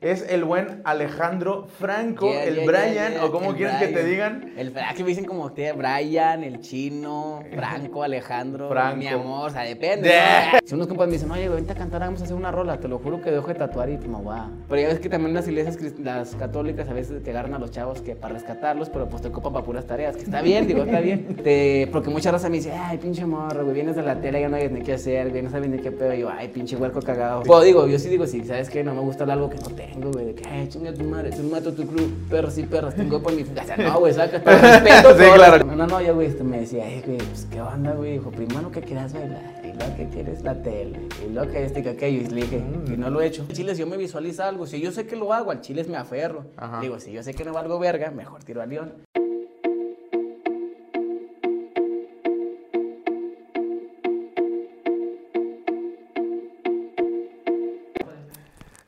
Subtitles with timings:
[0.00, 3.76] es el buen Alejandro Franco, Yeah, el yeah, Brian, yeah, yeah, o como el quieres
[3.76, 4.52] que te digan.
[4.56, 8.96] El que me dicen como usted, Brian, el chino, Franco, Alejandro, Franco.
[8.96, 10.08] mi amor, o sea, depende.
[10.08, 10.14] De-
[10.54, 10.58] ¿no?
[10.64, 12.78] Si unos compas me dicen, oye, güey, vente a cantar, vamos a hacer una rola,
[12.80, 14.48] te lo juro que dejo de tatuar y me voy a...
[14.68, 17.70] Pero ya ves que también las iglesias, las católicas, a veces te agarran a los
[17.70, 20.82] chavos que para rescatarlos, pero pues te ocupan para puras tareas, que está bien, digo,
[20.82, 21.36] está bien.
[21.44, 24.48] Te- porque mucha raza me dice, ay, pinche morro, güey, vienes de la tele, ya
[24.48, 26.76] no hay ni qué hacer, güey, no sabes ni qué pedo, y yo, ay, pinche
[26.76, 27.42] huerco cagado.
[27.42, 28.82] Pues digo, yo sí digo, sí, ¿sabes qué?
[28.82, 31.42] No me gusta algo que no tengo, güey, de que, ay, chinga tu madre, tú
[31.42, 33.42] mato tu crew, perros y perras, tengo por mi...
[33.42, 35.64] O sea, no, güey, saca, te respeto Sí, claro.
[35.64, 38.12] No, no, no, ya, güey, este, me decía, ay, güey, pues, ¿qué onda, güey?
[38.12, 41.82] Dijo, primero que quieras bailar, y luego que quieres la tele, y luego que este,
[41.82, 43.46] que aquello, y le dije, y no lo he hecho.
[43.52, 46.44] Chiles, yo me visualizo algo, si yo sé que lo hago, al chiles me aferro.
[46.56, 46.80] Ajá.
[46.80, 48.92] Digo, si yo sé que no valgo verga, mejor tiro al león.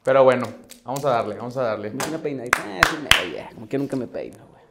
[0.04, 0.46] Pero bueno,
[0.84, 1.90] vamos a darle, vamos a darle.
[1.90, 4.62] Una peinadita, ah, como que nunca me peino, güey.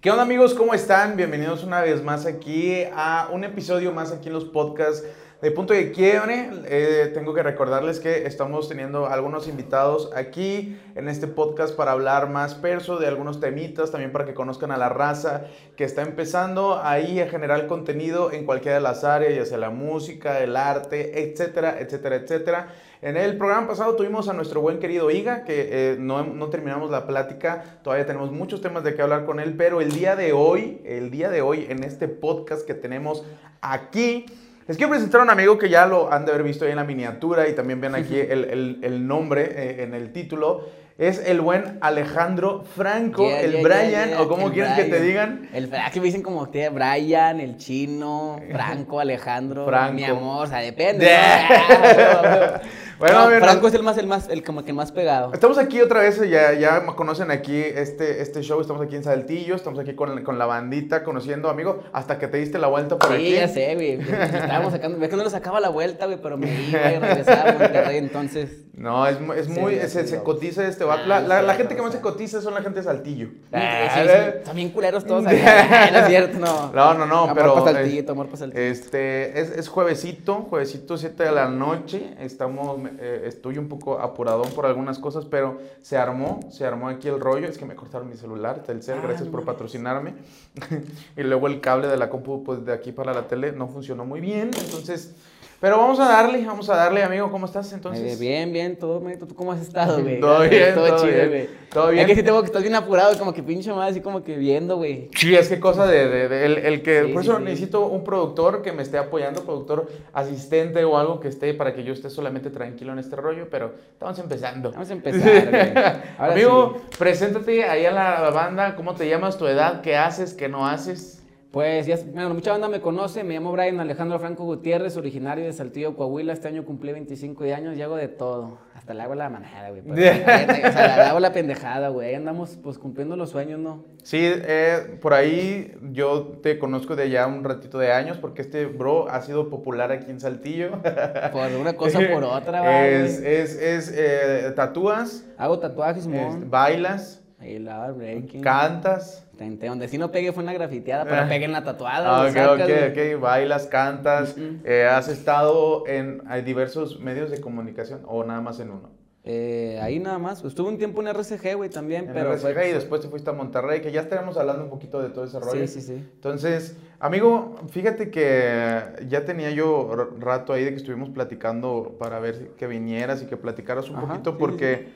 [0.00, 0.54] ¿Qué onda amigos?
[0.54, 1.16] ¿Cómo están?
[1.16, 5.04] Bienvenidos una vez más aquí a un episodio más aquí en los podcasts
[5.42, 6.50] de Punto de Quiebre.
[6.66, 12.30] Eh, tengo que recordarles que estamos teniendo algunos invitados aquí en este podcast para hablar
[12.30, 16.80] más perso de algunos temitas, también para que conozcan a la raza que está empezando
[16.80, 21.24] ahí a generar contenido en cualquiera de las áreas, ya sea la música, el arte,
[21.24, 22.68] etcétera, etcétera, etcétera.
[23.02, 26.88] En el programa pasado tuvimos a nuestro buen querido Iga, que eh, no, no terminamos
[26.88, 30.32] la plática, todavía tenemos muchos temas de qué hablar con él, pero el día de
[30.32, 33.24] hoy, el día de hoy, en este podcast que tenemos
[33.60, 34.26] aquí,
[34.68, 36.76] les quiero presentar a un amigo que ya lo han de haber visto ahí en
[36.76, 40.82] la miniatura y también ven aquí el, el- el nombre eh, en el título.
[40.98, 44.84] Es el buen Alejandro Franco, Yeah, el yeah, Brian, yeah, o como el quieres que
[44.84, 45.48] te digan.
[45.54, 49.94] El que me dicen como usted, Brian, el chino, Franco, Alejandro, Franco.
[49.94, 51.06] mi amor, o sea, depende.
[51.06, 52.60] De- ¿no?
[52.98, 55.32] Bueno, No, a ver, Franco es el más, el más, el como que más pegado.
[55.32, 59.54] Estamos aquí otra vez, ya, ya conocen aquí este, este show, estamos aquí en Saltillo,
[59.56, 63.08] estamos aquí con, con la bandita, conociendo, amigo, hasta que te diste la vuelta por
[63.10, 63.32] Sí, aquí.
[63.34, 63.92] ya sé, güey.
[64.00, 67.50] Estábamos sacando, ves que no nos sacaba la vuelta, güey, pero me iba y regresaba
[67.50, 68.58] a Monterrey, entonces.
[68.74, 71.02] No, es, es Sí, muy, se, sé, se cotiza este vato.
[71.04, 73.28] Ah, La, la- sí, gente que más se cotiza son la gente de Saltillo.
[73.28, 74.42] Sí, Ah, sí, ¿eh?
[74.54, 75.90] bien culeros todos acá.
[75.92, 76.72] No es cierto, no.
[76.72, 77.54] No, no, no, Amor pero.
[77.64, 78.70] pa' eh, saltillito, amor pa' saltillito.
[78.72, 82.14] Este, es, es juevesito, juevesito 7 de la noche.
[82.20, 87.08] Estamos, eh, estoy un poco apuradón por algunas cosas, pero se armó, se armó aquí
[87.08, 87.48] el rollo.
[87.48, 90.14] Es que me cortaron mi celular, Telcel, Ah, gracias no por patrocinarme.
[91.16, 94.04] y luego el cable de la compu, pues de aquí para la tele, no funcionó
[94.04, 94.50] muy bien.
[94.58, 95.14] Entonces,
[95.62, 98.14] pero vamos a darle, vamos a darle, amigo, ¿cómo estás entonces?
[98.14, 99.28] Eh, bien, bien, todo, manito.
[99.28, 100.18] ¿Tú cómo has estado, güey?
[100.18, 101.48] Todo bien, todo, todo chido, güey.
[101.72, 102.00] todo bien.
[102.00, 104.36] Es que sí tengo que estás bien apurado, como que pinche más, así como que
[104.36, 105.08] viendo, güey.
[105.16, 107.44] Sí, es que cosa de, de- de- el, el que, Sí, por sí, eso sí.
[107.44, 111.84] necesito un productor que me esté apoyando, productor asistente o algo que esté para que
[111.84, 114.72] yo esté solamente tranquilo en este rollo, pero estamos empezando.
[114.72, 115.84] Vamos a empezar, güey.
[116.30, 120.66] Amigo, preséntate ahí a la banda, ¿cómo te llamas, tu edad, qué haces, qué no
[120.66, 121.21] haces?
[121.52, 125.52] Pues ya, bueno, mucha banda me conoce, me llamo Brian Alejandro Franco Gutiérrez, originario de
[125.52, 126.32] Saltillo, Coahuila.
[126.32, 128.56] Este año cumplí 25 de años y hago de todo.
[128.74, 129.82] Hasta le hago la manejada, güey.
[129.90, 132.08] o sea, le hago la pendejada, güey.
[132.08, 133.84] Ahí andamos, pues, cumpliendo los sueños, ¿no?
[134.02, 138.64] Sí, eh, por ahí yo te conozco de ya un ratito de años porque este
[138.64, 140.80] bro ha sido popular aquí en Saltillo.
[141.32, 143.34] Por una cosa o por otra, va, es, güey.
[143.34, 146.08] es, es, eh, tatúas, Hago tatuajes,
[146.48, 148.40] bailas, Ahí la breaking.
[148.40, 149.26] cantas.
[149.36, 151.26] Tente, Donde sí no pegué fue en la grafiteada, pero Ah.
[151.28, 152.22] pegué en la tatuada.
[152.24, 152.70] Ah, ok, ok,
[153.16, 153.20] ok.
[153.20, 154.36] Bailas, cantas.
[154.64, 158.90] Eh, ¿Has estado en hay diversos medios de comunicación o nada más en uno?
[159.24, 160.44] Eh, ahí nada más.
[160.44, 163.30] Estuve un tiempo en RCG, güey, también, En pero RCG fue- y después te fuiste
[163.30, 165.66] a Monterrey, que ya estaremos hablando un poquito de todo ese rollo.
[165.66, 165.92] Sí, sí, sí.
[166.14, 172.50] Entonces, amigo, fíjate que ya tenía yo rato ahí de que estuvimos platicando para ver
[172.56, 174.88] que vinieras y que platicaras un Ajá, poquito, sí, sí, porque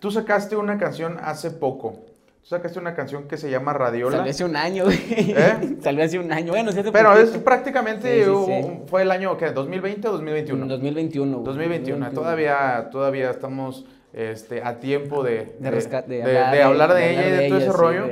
[0.00, 2.00] tú sacaste una canción hace poco.
[2.42, 4.18] Tú sacaste una canción que se llama Radiola.
[4.18, 4.98] Salió hace un año, güey.
[5.08, 5.76] ¿Eh?
[5.82, 6.52] Salió hace un año.
[6.52, 7.30] Bueno, sí hace Pero poquito.
[7.32, 8.80] es prácticamente Sí, sí, un- sí.
[8.86, 9.50] fue el año ¿qué?
[9.50, 10.62] 2020 o 2021.
[10.62, 11.44] En 2021, güey.
[11.44, 12.10] 2021.
[12.12, 17.26] Todavía, todavía estamos este, a tiempo de, De resca- de de- hablar de hablar ella
[17.26, 18.06] y de todo ella, ese rollo.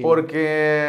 [0.00, 0.88] Porque,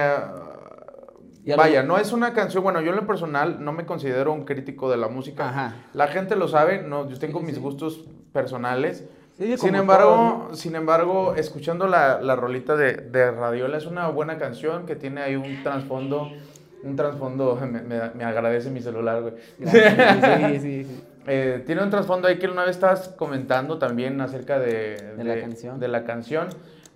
[1.57, 4.89] vaya, no es una canción, bueno, yo en lo personal no me considero un crítico
[4.89, 5.49] de la música.
[5.49, 5.75] Ajá.
[5.93, 9.03] La gente lo sabe, no, yo tengo mis gustos personales.
[9.37, 14.37] Sí, sin embargo, sin embargo, escuchando la, la rolita de, de Radiola es una buena
[14.37, 16.29] canción que tiene ahí un trasfondo,
[16.83, 19.33] un trasfondo, me, me- me agradece mi celular, güey.
[19.57, 21.03] Gracias, sí, sí, sí.
[21.25, 25.39] Eh, tiene un trasfondo ahí que una vez estabas comentando también acerca de, De la
[25.39, 25.79] canción.
[25.79, 26.49] de la canción.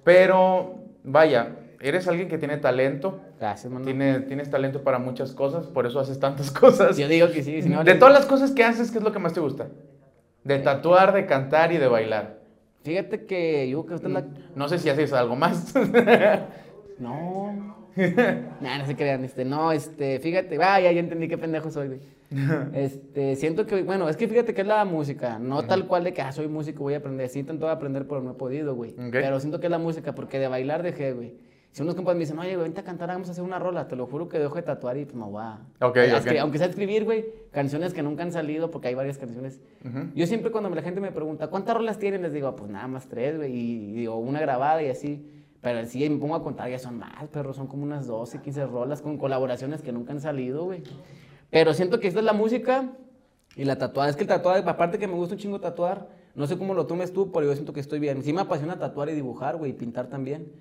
[0.04, 0.75] Pero,
[1.06, 3.22] vaya, eres alguien que tiene talento.
[3.40, 3.86] Gracias, mano.
[3.86, 6.98] Tiene, tienes talento para muchas cosas, por eso haces tantas cosas.
[6.98, 9.13] Yo digo que sí, si no, de todas las cosas que haces, ¿qué es lo
[9.13, 9.68] que más te gusta?
[10.48, 12.40] De tatuar, de cantar y de bailar.
[12.84, 14.26] Fíjate que yo creo que usted la...
[14.56, 15.74] No sé si haces algo más.
[17.00, 17.86] No.
[18.60, 22.00] nah, no se crean, este, no, este, fíjate, vaya, ya entendí qué pendejo soy, güey.
[22.74, 26.14] Este, siento que, bueno, es que fíjate que es la música, no tal cual de
[26.14, 27.30] que, ah, soy músico, voy a aprender.
[27.30, 28.96] Sí intento aprender, pero no he podido, güey.
[29.12, 31.36] Pero siento que es la música, porque de bailar dejé, güey.
[31.78, 33.88] Si unos compas me dicen, oye, güey, vente a cantar, vamos a hacer una rola,
[33.88, 35.60] te lo juro que dejo de tatuar y pues me voy a...
[35.86, 36.26] Ok, a ok.
[36.26, 39.62] escri- Aunque sea escribir, güey, canciones que nunca han salido, porque hay varias canciones.
[39.86, 40.08] Ujú.
[40.16, 42.24] Yo siempre cuando la gente me pregunta, ¿cuántas rolas tienen?
[42.24, 45.24] Les digo, pues nada más tres, güey, y, y digo, una grabada y así.
[45.62, 48.66] Pero sí me pongo a contar, ya son más, perro, son como unas 12, 15
[48.66, 50.82] rolas con colaboraciones que nunca han salido, güey.
[51.52, 52.90] Pero siento que esta es la música
[53.56, 54.10] y la tatuada.
[54.10, 56.88] Es que el tatuado, aparte que me gusta un chingo tatuar, no sé cómo lo
[56.88, 58.24] tomes tú, pero yo siento que estoy bien.
[58.24, 60.52] Sí me apasiona tatuar y dibujar, güey, y pintar también.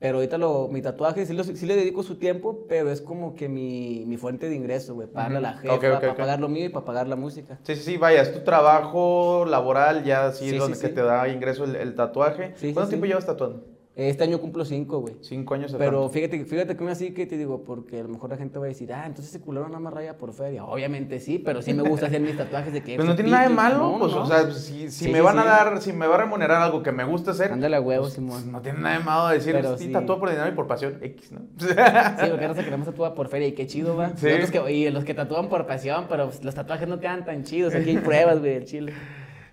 [0.00, 3.34] Pero ahorita lo, mi tatuaje sí, lo- sí le dedico su tiempo, pero es como
[3.34, 5.06] que mi, mi fuente de ingreso, güey.
[5.08, 7.58] Pagarle a la jefa, para pagar lo mío y para pagar la música.
[7.64, 11.02] Sí, sí, sí, vaya, es tu trabajo laboral, ya sí, Sí, donde sí, que te
[11.02, 12.54] da ingreso el, el tatuaje.
[12.72, 13.62] ¿Cuánto tiempo llevas tatuando?
[13.96, 15.16] Este año cumplo cinco, güey.
[15.20, 18.30] Cinco años Pero fíjate, fíjate que aún así que te digo, porque a lo mejor
[18.30, 20.64] la gente va a decir, ah, entonces ese culero nada más raya por feria.
[20.64, 22.94] Obviamente sí, pero sí me gusta hacer mis tatuajes de que...
[22.96, 24.22] Pues no tiene nada de malo, No, pues, no.
[24.22, 26.62] o sea, si, si Sí, me sí, van a dar, si me va a remunerar
[26.62, 28.52] algo que me gusta hacer, Ándale a huevo, pues, Simón.
[28.52, 31.32] no tiene nada de malo decir, Pero sí, tatúo por dinero y por pasión, X,
[31.32, 31.40] ¿no?
[31.58, 34.12] Sí, porque ahora se queremos tatuar por feria y qué chido, va.
[34.16, 34.28] Sí.
[34.28, 37.24] Y otros que, y los que tatúan por pasión, pero pues, los tatuajes no quedan
[37.24, 37.74] tan chidos.
[37.74, 38.92] Aquí hay pruebas, güey, del chile.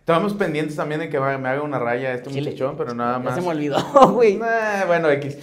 [0.07, 2.51] Estábamos pendientes también de que me haga una raya este Chile.
[2.51, 3.35] muchachón, pero nada Ya más.
[3.35, 3.77] se me olvidó,
[4.13, 4.37] güey.
[4.37, 5.37] Nah, bueno, X.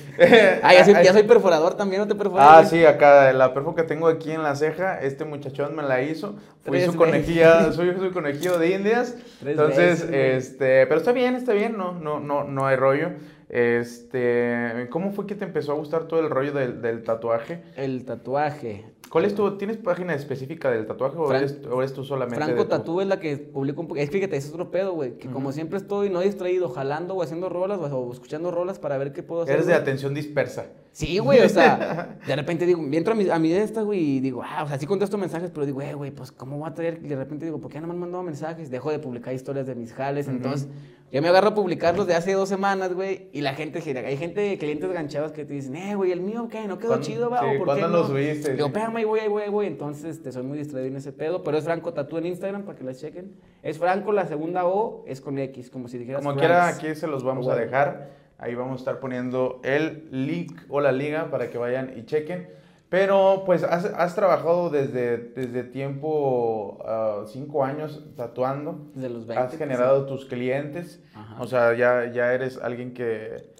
[0.62, 2.46] Ah, ya soy, ya soy perforador también, ¿no te perforas?
[2.50, 6.00] Ah, sí, acá la perfo que tengo aquí en la ceja, este muchachón me la
[6.00, 6.36] hizo.
[6.64, 9.16] Fui Tres su conejilla, soy su conejillo de indias.
[9.40, 13.10] Tres Entonces, veces, este, pero está bien, está bien, no, no, no, no hay rollo.
[13.50, 17.60] Este, ¿cómo fue que te empezó a gustar todo el rollo del, del tatuaje?
[17.76, 18.86] El tatuaje.
[19.14, 22.44] ¿Cuál es tu, tienes página específica del tatuaje o, Fran- eres, o eres tú solamente
[22.44, 24.00] Franco Tatú es la que publica un poco.
[24.00, 25.18] Es fíjate, es otro pedo, güey.
[25.18, 28.98] Que como siempre estoy no distraído, jalando o haciendo rolas o, o escuchando rolas para
[28.98, 29.54] ver qué puedo hacer.
[29.54, 30.66] Eres de atención dispersa.
[30.94, 33.98] Sí, güey, o sea, de repente digo, entro a mi, a mi de esta, güey,
[33.98, 36.68] y digo, ah, o sea, sí contesto mensajes, pero digo, eh, güey, pues, ¿cómo voy
[36.70, 37.00] a traer?
[37.02, 38.70] Y de repente digo, ¿por qué no me han mandado mensajes?
[38.70, 40.68] Dejo de publicar historias de mis jales, entonces,
[41.10, 44.56] yo me agarro a publicarlos de hace dos semanas, güey, y la gente, hay gente,
[44.56, 46.64] clientes ganchados que te dicen, eh, güey, el mío, ¿qué?
[46.68, 47.40] ¿No quedó ¿Cuándo- chido, va?
[47.40, 47.96] sí, ¿O por qué cuándo no?
[47.98, 48.52] lo subiste?
[48.52, 48.72] Digo, Sí.
[48.72, 51.42] espérame, ahí voy, ahí voy, ahí voy, entonces, te soy muy distraído en ese pedo,
[51.42, 53.32] pero es Franco Tatú en Instagram, para que la chequen.
[53.64, 56.78] Es Franco, la segunda O es con X, como si dijeras Como Franks.
[56.78, 57.64] quiera, aquí se los vamos a Bueno.
[57.64, 58.22] dejar.
[58.44, 62.46] Ahí vamos a estar poniendo el link o la liga para que vayan y chequen.
[62.90, 68.90] Pero pues has, has trabajado desde, desde tiempo, ah, cinco años tatuando.
[68.94, 69.42] Desde los 20.
[69.42, 71.02] Has pues, generado tus clientes.
[71.14, 71.40] Ajá.
[71.40, 73.54] O sea, ya, ya eres alguien que...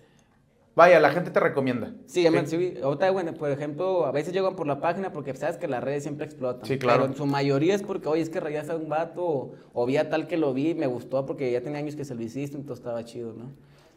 [0.76, 1.94] Vaya, la gente te recomienda.
[2.04, 5.56] Sí, además, sí, ahorita, bueno, por ejemplo, a veces llegan por la página porque sabes
[5.56, 6.66] que las redes siempre explotan.
[6.66, 7.02] Sí, claro.
[7.02, 9.86] Pero en su mayoría es porque, oye, es que rayaste a un vato o, o
[9.86, 12.14] vi a tal que lo vi y me gustó porque ya tenía años que se
[12.14, 13.50] lo hiciste, entonces estaba chido, ¿no?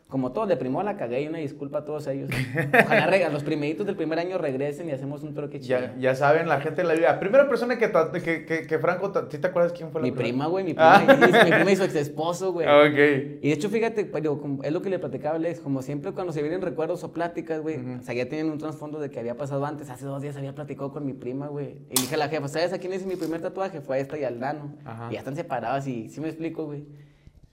[0.07, 2.29] Como todo, de primero la cagué y una disculpa a todos ellos.
[2.85, 5.79] Ojalá los primeritos del primer año regresen y hacemos un troque chido.
[5.79, 7.19] Ya, ya saben, la gente de la vida.
[7.19, 7.91] Primera persona que,
[8.23, 10.29] que, que, que Franco, ¿sí te acuerdas quién fue la Mi primera?
[10.31, 11.03] prima, güey, mi Ah.
[11.05, 12.65] prima, y- mi prima y su ex esposo, güey.
[12.67, 13.39] Ok.
[13.41, 16.13] Y de hecho, fíjate, pero como- es lo que le platicaba a Alex, como siempre
[16.13, 19.19] cuando se vienen recuerdos o pláticas, güey, o sea, ya tienen un trasfondo de que
[19.19, 22.15] había pasado antes, hace dos días había platicado con mi prima, güey, y le dije
[22.15, 23.81] a la jefa, ¿sabes a quién hice mi primer tatuaje?
[23.81, 25.07] Fue a esta y al Dano, Ajá.
[25.09, 26.85] y ya están separados y sí me explico, güey.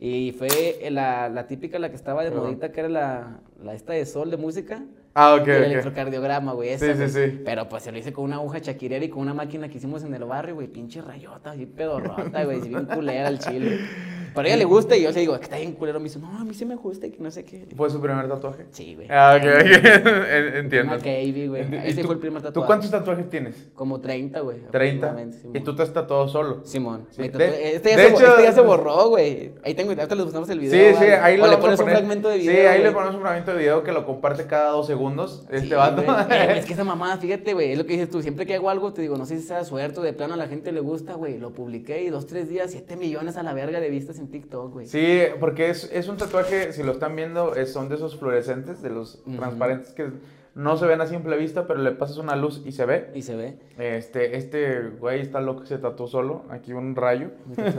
[0.06, 3.94] Y fue la, la típica, la que estaba de modita, que era la, la esta
[3.94, 4.82] de sol de música.
[5.14, 6.68] Ah, ok, y el electrocardiograma, güey.
[6.68, 7.30] esa, Sí, sí, güey.
[7.30, 7.42] sí.
[7.42, 10.04] Pero pues se lo hice con una aguja chaquirera y con una máquina que hicimos
[10.04, 10.66] en el barrio, güey.
[10.68, 12.60] Pinche rayota, así pedorrota, güey.
[12.68, 13.78] bien culera el chile.
[14.34, 16.00] Pero a ella le gusta y yo le digo, que está bien culero.
[16.00, 17.66] Me dice, no, a mí sí me gusta y que no sé qué.
[17.76, 18.66] ¿Fue su primer tatuaje?
[18.70, 19.06] Sí, güey.
[19.10, 19.84] Ah, ok, ok.
[20.34, 20.96] En- Entiendo.
[20.98, 21.62] KB, güey.
[21.84, 22.66] ¿Y Ese tú- fue el primer ¿Tú tatuaje.
[22.66, 23.68] cuántos tatuajes tienes?
[23.74, 24.58] Como 30, güey.
[24.70, 25.06] 30.
[25.06, 25.56] aproximadamente, Simón.
[25.56, 26.64] Y tú te has tatuado solo.
[26.64, 27.06] Simón.
[27.10, 29.52] Sí, de- este, ya de se, hecho- este ya se borró, güey.
[29.64, 30.92] Ahí tengo, ahorita les buscamos el Sí, video.
[30.94, 31.14] sí, ¿vale?
[31.16, 32.52] ahí lo O le pones un fragmento de video.
[32.54, 35.44] Sí, ahí le ponemos un fragmento de video que lo comparte cada dos segundos.
[35.50, 36.02] Este Sí, vato.
[36.02, 36.04] Eh,
[36.58, 38.20] es que esa mamada, fíjate, güey, es lo que dices tú.
[38.22, 40.36] Siempre que hago algo, te digo, no sé si sea suerte o de plano a
[40.36, 41.38] la gente le gusta, güey.
[41.38, 44.72] Lo publiqué y dos, tres días, siete millones a la verga de vistas en TikTok,
[44.72, 44.86] güey.
[44.86, 48.82] Sí, porque es, es un tatuaje, si lo están viendo, es- son de esos fluorescentes,
[48.82, 50.10] de los transparentes que
[50.54, 53.10] no se ven a simple vista, pero le pasas una luz y se ve.
[53.14, 53.58] Y se ve.
[53.76, 56.44] Este, este güey está loco que se tatuó solo.
[56.50, 57.30] Aquí un rayo.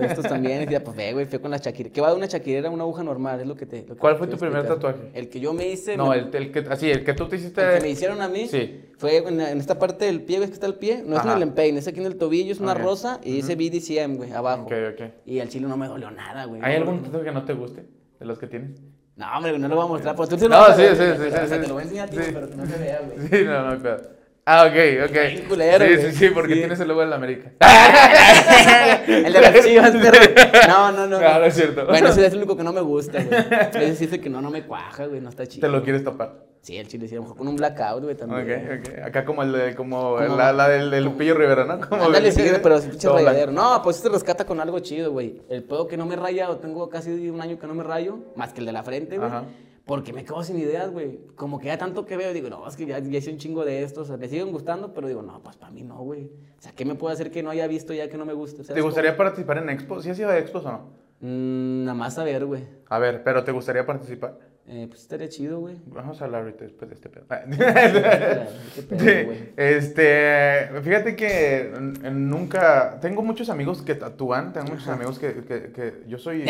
[0.02, 1.94] Estos también, y ya, pues ve, güey, fue con la chaquirera.
[1.94, 3.40] ¿Qué va de una chaquirera a una aguja normal?
[3.40, 3.84] Es lo que te.
[3.88, 5.12] lo que ¿Cuál te fue tu primer tatuaje?
[5.14, 5.96] El que yo me hice.
[5.96, 7.62] No, me- el, el que, así, el que tú te hiciste.
[7.62, 8.48] el que me hicieron a mí.
[8.48, 8.82] Sí.
[8.98, 11.04] Fue en, en esta parte del pie, ¿ves que está el pie?
[11.06, 13.56] No es en el empeine, es aquí en el tobillo, es una rosa y dice
[13.56, 14.64] BDCM, güey, abajo.
[14.64, 15.02] Ok, ok.
[15.26, 16.62] Y al chile no me dolió nada, güey.
[16.64, 17.86] ¿Hay No, algún tatuaje que no te guste?
[18.20, 18.82] De los que tienes.
[19.16, 20.16] No, hombre, no lo voy a mostrar.
[20.16, 21.50] Pues tú No, lo a sí, sí, sí, pero, sí, o sea, sí.
[21.62, 22.32] te lo voy a enseñar a ti, Sí.
[22.34, 23.28] pero que no se vea, güey.
[23.30, 24.15] Sí, no, no pedo.
[24.48, 25.12] Ah, ok, ok.
[25.12, 26.60] Bien culero, sí, sí, sí, porque Sí.
[26.60, 27.52] tienes el logo de la América.
[29.08, 30.20] el de las chivas, perro.
[30.68, 31.18] No, no, no.
[31.18, 31.86] Claro, es cierto.
[31.88, 33.90] Bueno, ese es el único que no me gusta, güey.
[33.92, 35.68] Ese el que no, no me cuaja, güey, no está chido.
[35.68, 36.46] Te lo quieres tapar.
[36.62, 38.80] Sí, el chile sí, a lo mejor con un blackout, güey, también.
[38.82, 39.06] Ok, ok.
[39.06, 41.80] Acá como el de, como, Como- la, la del, del Lupillo Rivera, ¿no?
[41.88, 43.52] Como Ándale, sí, pero pinche rayadero.
[43.52, 45.42] No, pues se rescata con algo chido, güey.
[45.50, 48.18] El pedo que no me he rayado, tengo casi un año que no me rayo,
[48.36, 49.28] más que el de la frente, güey.
[49.30, 49.44] Ajá.
[49.86, 51.20] Porque me quedo sin ideas, güey.
[51.36, 53.64] Como que ya tanto que veo, digo, no, es que ya, ya hice un chingo
[53.64, 56.32] de estos, o sea, me siguen gustando, pero digo, no, pues para mí no, güey.
[56.58, 58.64] O sea, ¿qué me puede hacer que no haya visto ya que no me guste?
[58.64, 60.02] ¿Sabes ¿Te gustaría participar en Expo?
[60.02, 60.80] ¿Sí has ido a Expos o no?
[61.22, 62.64] Mm, nada más saber, güey.
[62.90, 64.40] A ver, pero ¿te gustaría participar?
[64.68, 65.76] Eh, pues estaría chido, güey.
[65.86, 67.26] Vamos a hablar ahorita después de este pedo.
[67.30, 69.50] Qué pedo, güey.
[69.58, 71.72] este, fíjate que
[72.12, 76.46] nunca, tengo muchos amigos que tatúan, tengo muchos amigos que, que, que yo soy...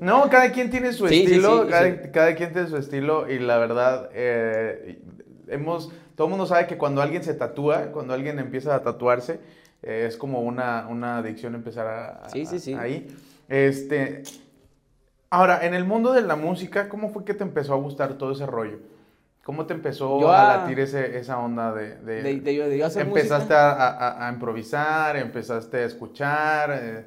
[0.00, 1.96] No, cada quien tiene su Sí, estilo, sí, cada, sí.
[2.12, 4.98] cada quien tiene su estilo y la verdad, eh,
[5.48, 9.38] hemos, todo el mundo sabe que cuando alguien se tatúa, cuando alguien empieza a tatuarse,
[9.82, 12.74] eh, es como una, una adicción empezar a, a- Sí, sí, sí.
[12.74, 13.06] ahí.
[13.48, 14.22] Este,
[15.34, 18.32] ahora, en el mundo de la música, ¿cómo fue que te empezó a gustar todo
[18.32, 18.78] ese rollo?
[19.44, 21.96] ¿Cómo te empezó Yo a a- latir ese, esa onda de...
[21.96, 23.88] de- De, de, yo- hacer empezaste música, a,
[24.24, 26.70] a- a improvisar, empezaste a escuchar...
[26.72, 27.06] eh,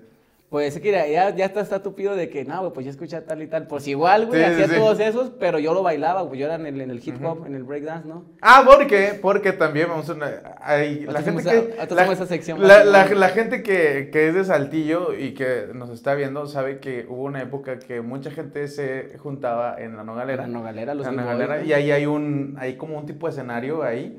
[0.50, 3.42] Pues mira, ya, ya está, está tupido de que, no, güey, pues ya escuché tal
[3.42, 3.68] y tal.
[3.68, 4.76] Pues igual, güey, Sí, hacía sí.
[4.76, 6.40] todos esos, pero yo lo bailaba, güey.
[6.40, 8.24] Yo era en el, en el hip hop, en el breakdance, ¿no?
[8.42, 9.20] Ah, ¿por qué?
[9.22, 12.62] Porque también vamos a una, hay- la gente que esa- ahorita la, hacemos esa sección
[12.62, 13.20] la- más la- igual.
[13.20, 17.24] la gente que, que es de Saltillo y que nos está viendo sabe que hubo
[17.24, 20.44] una época que mucha gente se juntaba en la Nogalera.
[20.44, 23.32] La Nogalera, los En la Nogalera, y ahí hay un hay como un tipo de
[23.32, 24.18] escenario ahí.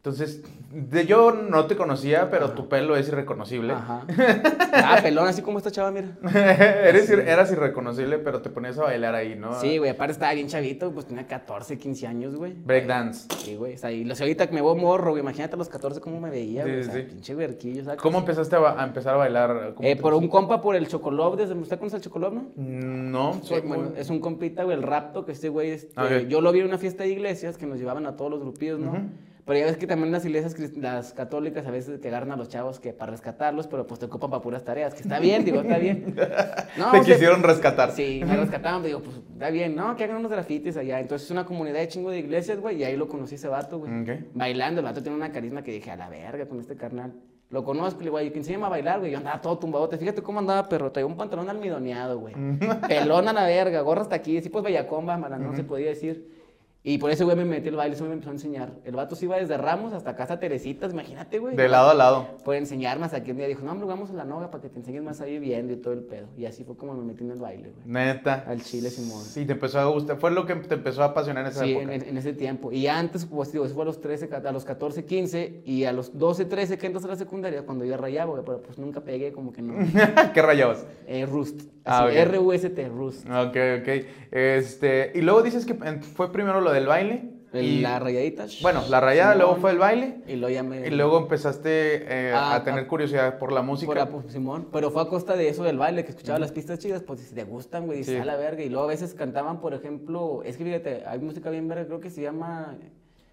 [0.00, 0.42] Entonces,
[0.72, 3.74] de, yo no te conocía, pero tu pelo es irreconocible.
[3.74, 4.06] Ajá.
[4.72, 6.16] Ah, pelón, así como esta chava, mira.
[6.32, 9.60] Eres, eras irreconocible, pero te ponías a bailar ahí, ¿no?
[9.60, 12.54] Sí, güey, aparte estaba bien chavito, pues tenía 14, 15 años, güey.
[12.54, 13.26] Breakdance.
[13.38, 15.58] Sí, güey, o sea, y lo sé ahorita que me veo morro, güey, imagínate a
[15.58, 17.06] los 14 cómo me veía, güey, sí, o sea, sí.
[17.08, 18.00] pinche huerquillo, ¿sabes?
[18.00, 19.74] ¿Cómo empezaste a, empezar a bailar?
[19.74, 22.46] ¿Cómo Eh, por un compa por el Chocolov, desde, ¿usted conoce el Chocolov, no?
[22.56, 26.40] No, soy Eh, bueno, es un compita, güey, el rapto, que este güey, este, yo
[26.40, 29.10] lo vi en una fiesta de iglesias que nos llevaban a todos los grupillos, ¿no?
[29.50, 32.48] Pero ya ves que también las iglesias, las católicas, a veces que agarran a los
[32.48, 35.60] chavos que para rescatarlos, pero pues te ocupan para puras tareas, que está bien, digo,
[35.60, 36.14] está bien.
[36.78, 37.90] No, Te o sea, quisieron rescatar.
[37.90, 39.96] Sí, me rescataban, digo, pues está bien, ¿no?
[39.96, 41.00] Que hagan unos grafitis allá.
[41.00, 43.80] Entonces es una comunidad de chingo de iglesias, güey, y ahí lo conocí ese vato,
[43.80, 43.90] güey.
[44.34, 47.12] Bailando, el vato tiene una carisma que dije, a la verga con este carnal.
[47.48, 49.10] Lo conozco, le digo, que enséñame a bailar, güey.
[49.10, 49.98] Yo andaba todo tumbadote.
[49.98, 50.92] Fíjate cómo andaba, perro.
[50.92, 52.34] Traía un pantalón almidoneado, güey.
[52.88, 54.40] Pelón a la verga, gorra hasta aquí.
[54.40, 56.39] Sí, pues bellacomba, mala, no se podía decir.
[56.82, 58.72] Y por eso, güey, me metí el baile, eso me empezó a enseñar.
[58.84, 61.54] El vato se iba desde Ramos hasta casa Teresitas, imagínate, güey.
[61.54, 62.26] De lado a lado.
[62.42, 64.70] Por enseñarme hasta que un día dijo, no, hombre, vamos a la noga para que
[64.70, 66.28] te enseñes más ahí viendo y todo el pedo.
[66.38, 67.86] Y así fue como me metí en el baile, güey.
[67.86, 68.44] Neta.
[68.46, 69.22] Al chile, Simón.
[69.22, 70.16] Sí, te empezó a gustar.
[70.16, 71.94] Fue lo que te empezó a apasionar en esa Sí, época.
[71.94, 72.72] en, en ese tiempo.
[72.72, 75.92] Y antes, pues digo, eso fue a los, 13, a los 14, 15 y a
[75.92, 79.02] los 12, 13 que entras a la secundaria, cuando yo rayaba, güey, pero pues nunca
[79.02, 79.74] pegué, como que no.
[80.32, 80.86] ¿Qué rayabas?
[81.06, 81.60] Eh, Rust.
[81.84, 82.08] Ah.
[82.10, 83.26] R-U-S-T, Rust.
[83.28, 84.06] Ok, ok.
[84.30, 87.30] Este, y luego dices que fue primero lo del baile.
[87.52, 88.46] Y, La rayadita.
[88.62, 90.22] bueno, la rayada, luego fue el baile.
[90.28, 90.86] Y luego ya me.
[90.86, 93.86] Y luego empezaste eh, Ah, a tener ah, curiosidad por la música.
[93.88, 96.52] Por a- pues, Simón, pero fue a costa de eso del baile, que escuchaba las
[96.52, 98.14] pistas chidas, pues si te gustan, güey, Sí.
[98.16, 98.62] a la verga.
[98.62, 101.98] Y luego a veces cantaban, por ejemplo, es que fíjate, hay música bien verga, creo
[101.98, 102.78] que se llama,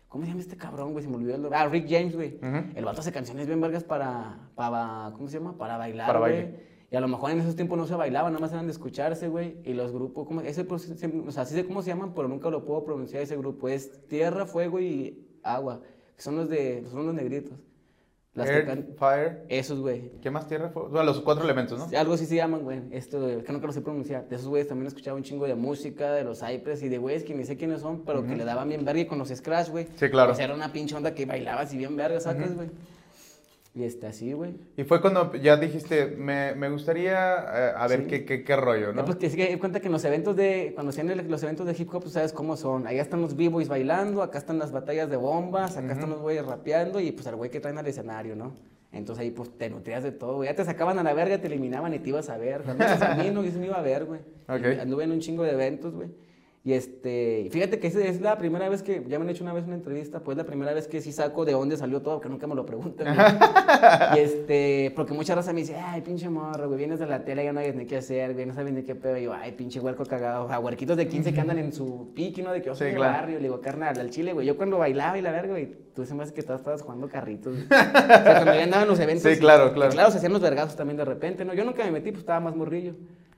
[0.08, 1.04] ¿cómo se llama este cabrón, güey?
[1.04, 1.60] Se me olvidó el nombre.
[1.60, 2.40] Ah, Rick James, güey.
[2.76, 5.56] El vato hace canciones bien vergas para, para, ¿cómo se llama?
[5.60, 6.56] Para bailar, Para güey.
[6.90, 9.28] Y a lo mejor en esos tiempos no se bailaba, nada más eran de escucharse,
[9.28, 9.58] güey.
[9.66, 10.40] Y los grupos, ¿cómo?
[10.42, 13.36] Ese, pues, o sea, sí sé cómo se llaman, pero nunca lo puedo pronunciar ese
[13.36, 13.68] grupo.
[13.68, 15.82] Es Tierra, Fuego y Agua.
[16.16, 17.58] Que son los de, son los negritos.
[18.34, 19.44] Las Earth, can- Fire.
[19.50, 20.12] Esos, güey.
[20.22, 20.84] ¿Qué más tierra fue?
[20.84, 21.98] Bueno, los cuatro elementos, ¿no?
[21.98, 22.82] Algo así se llaman, güey.
[22.92, 24.30] Esto, de- que nunca lo sé pronunciar.
[24.30, 27.24] De esos güeyes también escuchaba un chingo de música, de los Cypress y de güeyes
[27.24, 29.70] que ni sé quiénes son, pero que le daban bien verga y con los Scratch,
[29.72, 29.88] güey.
[29.96, 30.36] Sí, claro.
[30.36, 32.70] Sea, era una pinche onda que bailaba así bien verga, sacas, güey.
[33.78, 34.56] Y este, así, güey.
[34.76, 38.08] Y fue cuando ya dijiste, me, me gustaría eh, a ver Sí.
[38.08, 39.02] qué, qué, qué rollo, ¿no?
[39.02, 41.44] Ya, Pues que sí que cuenta que en los eventos de, cuando se hacían los
[41.44, 42.88] eventos de hip hop, tú sabes cómo son.
[42.88, 46.44] Allá están los b-boys bailando, acá están las batallas de bombas, acá están los güeyes
[46.44, 48.54] rapeando y pues al güey que traen al escenario, ¿no?
[48.92, 50.50] Entonces ahí pues te nutrías de todo, güey.
[50.50, 52.64] Ya te sacaban a la verga, te eliminaban y te ibas a ver.
[53.02, 54.22] A mí no, yo sí me iba a ver, güey.
[54.48, 54.80] Ok.
[54.82, 56.10] Anduve en un chingo de eventos, güey.
[56.64, 59.64] Y este, fíjate que es la primera vez que, ya me han hecho una vez
[59.66, 62.46] una entrevista, pues la primera vez que sí saco de dónde salió todo, que nunca
[62.46, 63.16] me lo preguntan.
[64.18, 67.46] y este, porque mucha raza me dice, ay, pinche morro, güey, vienes de la tele,
[67.46, 69.18] ya no hay ni qué hacer, güey, no sabes ni qué pedo.
[69.18, 70.44] Y yo, ay, pinche huerco cagado.
[70.44, 72.52] O sea, huerquitos de 15 que andan en su pique, ¿no?
[72.52, 73.14] De que yo soy Sí, de claro.
[73.14, 73.38] barrio.
[73.38, 74.46] Le digo, carnal, al chile, güey.
[74.46, 77.08] Yo cuando bailaba y la verga, güey, tú se me hace que estabas, estabas jugando
[77.08, 77.56] carritos.
[77.66, 79.32] o sea, cuando ya andaba en los eventos.
[79.32, 79.92] Sí, claro, claro.
[79.94, 81.54] Claro, se hacían los vergazos también de repente, ¿no?
[81.54, 82.94] Yo nunca me metí, pues estaba más morrillo.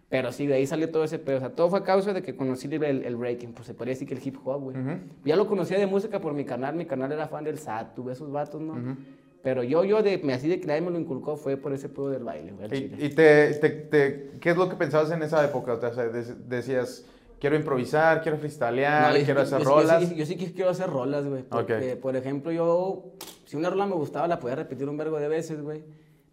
[0.10, 1.38] Pero sí, de ahí salió todo ese pedo.
[1.38, 3.54] O sea, todo fue a causa de que conocí el, el breaking.
[3.54, 4.78] Pues se podría decir que el hip hop, güey.
[4.78, 4.92] Ujú.
[5.24, 6.76] Ya lo conocía de música por mi canal.
[6.76, 8.98] Mi canal era fan del SAT, tuve esos vatos, ¿no?
[9.44, 11.88] Pero yo, yo, de, me- así de que nadie me lo inculcó, fue por ese
[11.88, 12.68] pedo del baile, güey,
[13.00, 15.76] ¿Y, y te, te- te- qué es lo que pensabas en esa época?
[15.76, 17.06] O sea, de- decías,
[17.40, 20.04] quiero improvisar, quiero freestylear, No, yo- quiero yo- hacer yo- yo rolas.
[20.10, 21.44] sí- Yo, sí que quiero hacer rolas, güey.
[21.44, 23.14] Porque, por ejemplo, yo,
[23.46, 25.84] si una rola me gustaba, la podía repetir un vergo de veces, güey.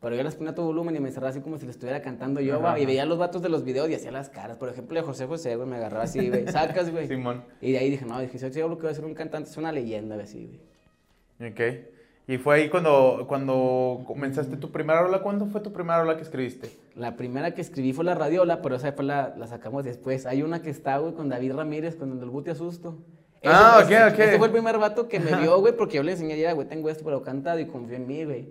[0.01, 2.03] Pero yo las ponía a todo volumen y me cerraba así como si le estuviera
[2.03, 4.57] cantando yo, Ajá, y veía los vatos de los videos y hacía las caras.
[4.59, 6.47] Por ejemplo, de José José, güey, me agarraba así, güey.
[6.49, 7.09] Sacas, güey.
[7.09, 7.45] Simón.
[7.61, 9.49] Y de ahí dije, no, dije, si yo lo que voy a ser un cantante
[9.51, 10.47] es una leyenda, güey, así,
[11.39, 11.51] güey.
[11.51, 11.61] Ok.
[12.29, 15.23] Y fue ahí cuando, cuando comenzaste tu primera rola.
[15.23, 16.69] ¿Cuándo fue tu primera rola que escribiste?
[16.97, 20.27] La primera que escribí fue la radiola, pero esa fue la, la sacamos después.
[20.27, 22.99] Hay una que está, güey, con David Ramírez, con el Guti Asusto.
[23.41, 24.19] Ese- Ah, ese- ok, ok.
[24.19, 26.67] Ese fue el primer vato que me vio, güey, porque yo le enseñé, ya, güey,
[26.67, 28.49] tengo esto, pero cantado y confió en mí, güey.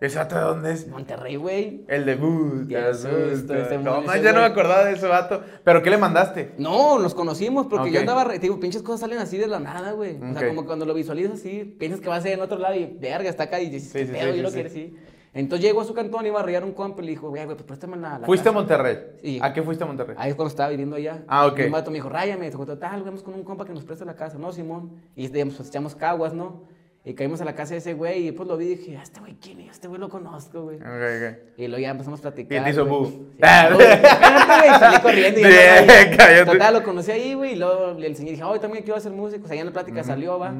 [0.00, 0.88] ¿Esa de dónde es?
[0.88, 1.84] Monterrey, güey.
[1.86, 2.66] El debut.
[2.68, 3.66] Ya, el susto, debut.
[3.66, 5.42] ese No, man, ese ya no me acordaba de ese vato.
[5.62, 6.54] ¿Pero qué le mandaste?
[6.56, 9.92] No, nos conocimos porque yo andaba, te digo, pinches cosas salen así de la nada,
[9.92, 10.16] güey.
[10.22, 12.74] O sea, como cuando lo visualizas así, piensas que va a ser en otro lado
[12.76, 14.30] y verga, está acá y dices, Sí, ¿qué sí, pedo?
[14.32, 14.54] sí, yo lo sí.
[14.54, 14.96] quiero así.
[15.32, 17.54] Entonces llegó a su cantón, iba a arreglar un compa y le dijo, güey, güey,
[17.56, 18.58] pues préstame la, la ¿Fuiste a casa".
[18.58, 18.98] Monterrey?
[19.22, 19.38] Sí.
[19.40, 20.16] ¿A qué fuiste a Monterrey?
[20.18, 21.22] Ahí es cuando estaba viviendo allá.
[21.28, 21.58] Ah, ok.
[21.60, 24.04] Y un vato me dijo, ráyame, dijo, total, vamos con un compa que nos presta
[24.04, 24.38] la casa.
[24.38, 24.90] No, Simón.
[25.14, 26.62] Y pues echamos caguas, ¿no?
[27.02, 29.02] Y caímos a la casa de ese güey y pues lo vi y dije, "Ah,
[29.02, 29.70] este güey, ¿quién es?
[29.70, 30.76] Este güey lo conozco, güey.
[30.76, 31.38] Ok, ok.
[31.56, 32.60] Y luego ya empezamos a platicar.
[32.60, 33.00] Y te hizo güey.
[33.00, 33.08] bu.
[33.08, 33.70] Sí, Ah.
[33.72, 36.16] bu, espérate, güey, salí corriendo y ahí.
[36.16, 36.44] cállate.
[36.52, 39.42] Total, lo conocí ahí, güey, y luego le enseñé, dije, hoy también quiero hacer música.
[39.44, 40.52] O sea, ya en la plática salió, va.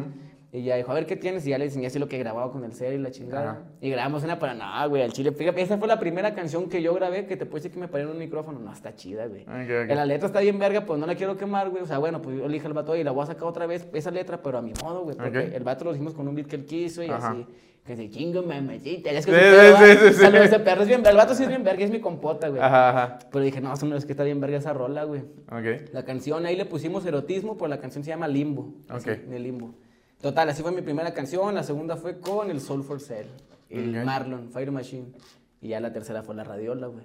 [0.53, 1.47] Y ya dijo, a ver qué tienes.
[1.47, 3.51] Y ya le enseñé así lo que grababa con el cel y la chingada.
[3.53, 3.63] Ajá.
[3.81, 5.31] Y grabamos una para nada, güey, al chile.
[5.33, 7.87] Fíjate, esa fue la primera canción que yo grabé que te puede decir que me
[7.87, 8.59] paré en un micrófono.
[8.59, 9.43] No, está chida, güey.
[9.43, 9.95] Ok, ok.
[9.95, 11.83] La letra está bien verga, pues no la quiero quemar, güey.
[11.83, 13.87] O sea, bueno, pues yo elige el vato y la voy a sacar otra vez,
[13.93, 15.17] esa letra, pero a mi modo, güey.
[15.17, 17.31] Porque el vato lo hicimos con un beat que él quiso y Ajá.
[17.31, 17.47] así.
[17.85, 19.11] Que se chingo, mamacita.
[19.11, 20.37] Es que Sí, sí, sí, sí, sí.
[20.37, 22.61] Ese perro es bien El vato sí es bien verga, es mi compota, güey.
[22.61, 23.19] Ajá, ajá.
[23.33, 25.21] Pero dije, no, eso no es que está bien verga esa rola, güey.
[25.51, 25.91] Ok.
[25.93, 28.75] La canción, ahí le pusimos erotismo, pero la canción se llama Limbo.
[28.89, 29.17] así, Ok.
[29.17, 29.75] de Limbo.
[30.21, 31.55] Total, así fue mi primera canción.
[31.55, 33.27] La segunda fue con el Soul for Cell,
[33.71, 34.05] el.
[34.05, 35.07] Marlon, Fire Machine.
[35.63, 37.05] Y ya la tercera fue la radiola, güey.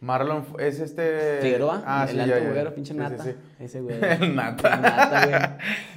[0.00, 1.38] Marlon es este.
[1.40, 3.22] Figueroa, Ah, el sí, alto güero, pinche nata.
[3.22, 3.36] sí, sí.
[3.64, 3.96] Ese güey.
[4.20, 4.74] El nata.
[4.74, 5.40] El nata, güey.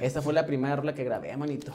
[0.06, 1.72] Esa fue la primera rola que grabé, manito.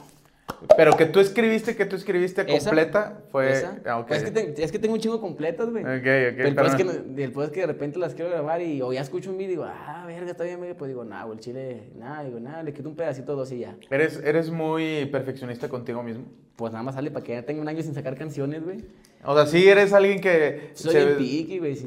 [0.76, 2.70] Pero que tú escribiste, que tú escribiste ¿Esa?
[2.70, 3.52] completa, fue.
[3.52, 3.78] ¿Esa?
[3.86, 4.04] Ah.
[4.06, 5.82] Pues es, que te- es que tengo un chingo completas, güey.
[5.84, 6.02] Ok, ok.
[6.36, 9.00] Pero el es que, el es que de repente las quiero grabar y o ya
[9.00, 10.58] escucho un video y digo, ah, verga, está bien.
[10.78, 13.58] Pues digo, nah, güey, el chile, nada, digo, nada, le quito un pedacito dos y
[13.60, 13.76] ya.
[13.90, 16.24] ¿Eres, ¿Eres muy perfeccionista contigo mismo?
[16.56, 18.84] Pues nada más sale para que ya tenga un año sin sacar canciones, güey.
[19.24, 20.70] O sea, sí eres alguien que.
[20.74, 21.86] Soy se- piqui, güey, sí.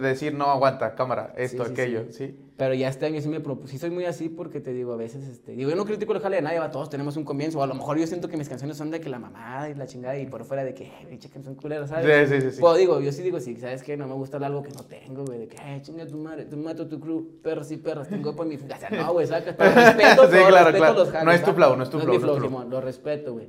[0.00, 2.26] Decir, no, aguanta, cámara, esto, Sí, sí, aquello, sí.
[2.28, 2.36] sí.
[2.56, 4.96] Pero ya este año sí me propuse, sí soy muy así porque te digo, a
[4.96, 7.58] veces, este, digo, yo no critico el jale de nadie, va, todos tenemos un comienzo,
[7.58, 9.74] o a lo mejor yo siento que mis canciones son de que la mamada y
[9.74, 12.28] la chingada y por fuera de que, pinche canción culera, ¿sabes?
[12.28, 12.60] Sí, sí, sí.
[12.60, 13.96] Pues digo, yo sí digo, sí, ¿sabes qué?
[13.96, 16.86] No me gusta algo que no tengo, güey, de que, chinga tu madre, te mato
[16.86, 18.56] tu crew, perros y perras, tengo por mi...
[18.56, 20.94] O sea, no, güey, pero respeto, Sí, todo, claro, respeto claro.
[20.94, 22.32] los jales, No es tu flow, no es tu no flow, Es mi no es
[22.32, 22.50] flow, tu flow.
[22.50, 23.48] Simón, lo respeto, güey.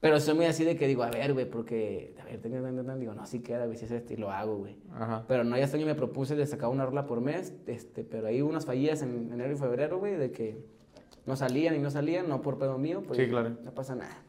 [0.00, 2.60] Pero soy muy así de que digo, a ver, güey, porque, a ver, tengo,
[2.96, 4.76] digo, no, sí queda, güey, si es este, y lo hago, güey.
[4.92, 5.24] Ajá.
[5.26, 8.26] Pero no, ya este año me propuse de sacar una rola por mes, este, pero
[8.26, 10.58] hay unas fallidas en enero y febrero, güey, de que
[11.24, 13.56] no salían y no salían, no por pedo mío, pues Sí, claro.
[13.64, 14.23] no pasa nada.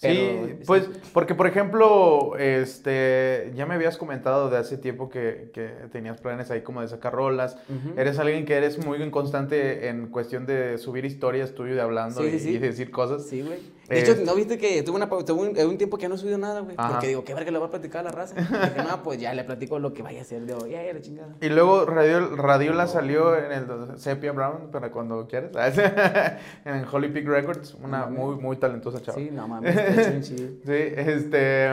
[0.00, 5.68] Sí, pues, porque por ejemplo, este, ya me habías comentado de hace tiempo que, que
[5.92, 7.56] tenías planes ahí como de sacar rolas.
[7.96, 12.28] Eres alguien que eres muy inconstante en cuestión de subir historias tuyo de hablando Sí,
[12.34, 13.26] y, sí, y decir cosas.
[13.26, 13.58] Sí, güey.
[13.90, 16.14] De Eh, hecho, ¿no viste que tuve, una, tuve un, un tiempo que ya no
[16.14, 16.76] he subido nada, güey?
[16.76, 18.34] Porque digo, qué verga le voy a platicar a la raza.
[18.36, 20.70] Dije, no, pues ya le platico lo que vaya a hacer de hoy.
[20.70, 21.34] La chingada.
[21.40, 25.50] Y luego Radio, Radiola salió en el Sepia Brown, para cuando quieras,
[26.64, 29.18] en Holy Peak Records, una muy, muy talentosa chava.
[29.18, 29.74] Sí, no mames.
[30.22, 31.70] Sí, este...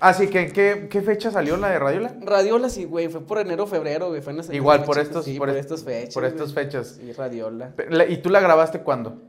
[0.00, 2.14] Así que, ¿qué, ¿qué fecha salió la de Radiola?
[2.20, 4.20] Radiola, sí, güey, fue por enero, febrero, güey.
[4.22, 6.14] Fue en Igual, por estos- sí, por por, estas fechas.
[6.14, 6.98] por estas fechas.
[7.00, 7.74] Sí, Radiola.
[8.08, 9.22] ¿Y tú la grabaste cuándo?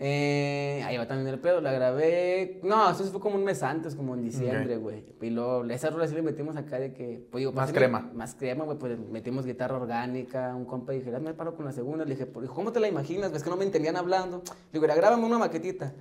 [0.00, 2.60] Eh, ahí va también el pedo, la grabé.
[2.62, 5.04] No, eso fue como un mes antes, como en diciembre, güey.
[5.20, 7.26] Y luego, esa rola sí le metimos acá de que.
[7.32, 8.08] Pues, digo, Más crema.
[8.14, 8.78] Más crema, güey.
[8.78, 10.54] Pues metimos guitarra orgánica.
[10.54, 12.04] Un compa dije, me paro con la segunda.
[12.04, 13.32] Le dije, pues, ¿cómo te la imaginas?
[13.32, 14.42] Es que no me entendían hablando.
[14.72, 15.92] Digo, "Mira, grábame una maquetita.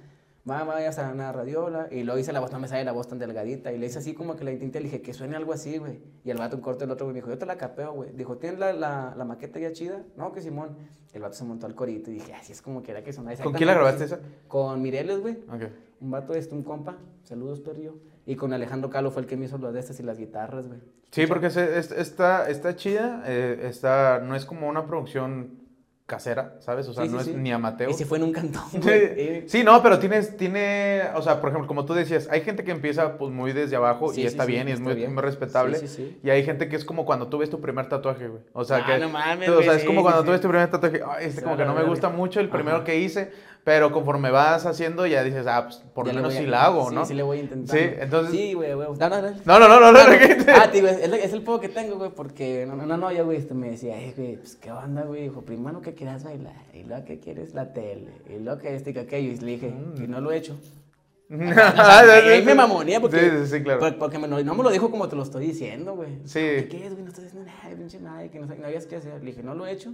[0.50, 1.88] Va, vaya a una radiola.
[1.92, 3.72] Y luego hice la voz, no me sale la voz tan delgadita.
[3.74, 4.80] Y le hice así como que la intenté.
[4.80, 6.00] Le dije, que suene algo así, güey.
[6.24, 8.12] Y el vato un corte el otro, güey, me dijo, yo te la capeo, güey.
[8.14, 10.04] Dijo, ¿tienes la, la, la maqueta ya chida?
[10.16, 10.78] No, que Simón.
[11.14, 13.36] El vato se montó al corito y dije, así es como que era que sonaba
[13.44, 14.14] ¿Con quién la grabaste así".
[14.14, 14.24] esa?
[14.48, 15.34] Con Mireles, güey.
[15.52, 15.64] Ok.
[16.00, 16.98] Un vato, este, un compa.
[17.24, 17.96] Saludos, perrillo.
[18.26, 20.68] Y con Alejandro Calo fue el que me hizo las de estas y las guitarras,
[20.68, 20.80] güey.
[21.12, 25.67] Sí, porque se- es- está, está chida, eh, está, no es como una producción
[26.08, 26.88] casera, ¿sabes?
[26.88, 27.32] O sea, Sí, no sí.
[27.32, 27.90] es ni amateur.
[27.92, 29.44] Y se fue en un cantón, güey.
[29.48, 32.72] Sí, no, pero tienes, tiene, o sea, por ejemplo, como tú decías, hay gente que
[32.72, 35.78] empieza pues muy desde abajo y está bien y es muy, muy respetable.
[36.24, 38.42] Y hay gente que es como cuando tú ves tu primer tatuaje, güey.
[38.54, 40.48] O sea, Ah, que, no mames, tú- o sea, es como cuando tú ves tu
[40.48, 42.86] primer tatuaje, ay, este como que no me gusta mucho el primero Ajá.
[42.86, 43.32] que hice,
[43.68, 46.96] pero conforme vas haciendo ya dices, ah, pues por lo menos sí la hago, sí,
[46.96, 47.06] ¿no?
[47.06, 47.78] Sí, le voy a intentar.
[47.78, 48.88] Sí, entonces- Sí, güey, güey.
[48.98, 49.32] No, no, no.
[49.44, 50.46] No, no, no, no, no, Ah, no, no.
[50.46, 53.24] que- Ah, tío, es, es el poco que tengo, güey, porque no, no, no, ya,
[53.24, 55.24] güey, este me decía, eh, güey, pues, ¿qué onda, güey?
[55.24, 58.92] Dijo, primero que quieras bailar, y luego que quieres la tele, y luego que este
[58.92, 60.58] y que aquello, y le dije, y no lo he hecho.
[61.30, 62.00] Sea,
[62.32, 63.82] ahí me mamonía porque, Sí, sí, sí, claro.
[63.82, 66.20] por- porque me lo- no me lo dijo como te lo estoy diciendo, güey.
[66.24, 66.40] Sí.
[66.40, 67.04] ¿Qué quieres, güey?
[67.04, 69.20] No estás diciendo nada, pinche madre, que no, no sabías qué hacer.
[69.22, 69.92] Le dije, no lo he hecho.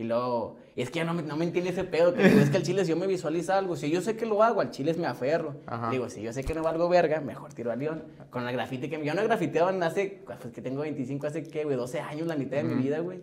[0.00, 2.48] Y luego, es que ya no me, no me entiende ese pedo, que digo, es
[2.48, 4.70] que al chile si yo me visualizo algo, si yo sé que lo hago, al
[4.70, 5.56] chile me aferro.
[5.66, 5.90] Ajá.
[5.90, 8.04] Digo, si yo sé que no valgo verga, mejor tiro al león.
[8.30, 11.64] Con la grafiti que yo no he grafiteado hace, pues que tengo 25, hace qué,
[11.64, 13.20] güey, 12 años, la mitad de mi vida, güey.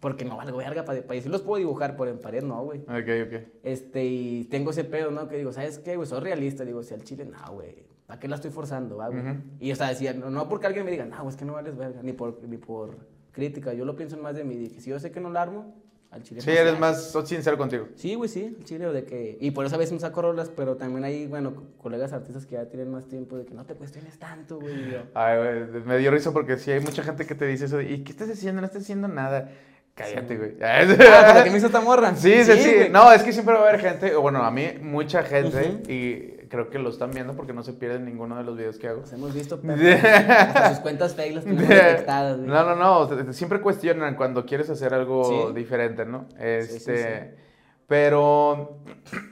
[0.00, 2.80] Porque no valgo verga, para decir los puedo dibujar, pero en pared no, güey.
[2.80, 3.48] Ok, ok.
[3.62, 5.28] Este, y tengo ese pedo, ¿no?
[5.28, 6.06] Que digo, ¿sabes qué, güey?
[6.06, 6.62] Soy realista.
[6.66, 7.86] Digo, si al chile, no, güey.
[8.06, 9.08] ¿Para qué la estoy forzando, güey?
[9.08, 9.40] Ujú.
[9.60, 11.54] Y, o sea, decía, no, no porque alguien me diga, no, güey, es que no
[11.54, 12.96] vales verga, ni por, ni por
[13.32, 13.72] crítica.
[13.72, 14.68] Yo lo pienso en más de mí.
[14.68, 15.74] que si yo sé que no la armo,
[16.10, 16.40] al chile.
[16.40, 17.88] Sí, eres más sincero contigo.
[17.94, 19.36] Sí, güey, sí, al chile, o de que...
[19.40, 22.46] Y por eso a veces me saco rolas, pero también hay, bueno, co- colegas artistas
[22.46, 24.90] que ya tienen más tiempo de que no te cuestiones tanto, güey.
[24.90, 25.36] yo, Ay,
[25.68, 27.76] güey, me dio risa porque sí hay mucha gente que te dice eso.
[27.76, 28.60] de, ¿Y qué estás haciendo?
[28.62, 29.50] No estás haciendo nada.
[29.94, 30.52] Cállate, güey.
[30.62, 30.84] Ah,
[31.26, 32.14] ¿para qué me hizo esta morra?
[32.14, 32.74] Sí, sí, sí.
[32.90, 35.92] No, es que siempre va a haber gente, bueno, a mí mucha gente, Ujú.
[35.92, 38.88] y creo que lo están viendo porque no se pierden ninguno de los videos que
[38.88, 39.00] hago.
[39.00, 42.38] Los hemos visto, pero hasta sus cuentas fake las tenemos detectadas.
[42.38, 45.54] No, no, no, siempre cuestionan cuando quieres hacer algo Sí.
[45.54, 46.26] diferente, ¿no?
[46.38, 47.42] Este, sí, sí.
[47.86, 48.80] pero...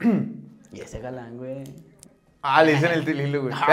[0.71, 1.63] Y ese galán, güey.
[2.41, 3.53] Ah, le dicen el tililo, güey.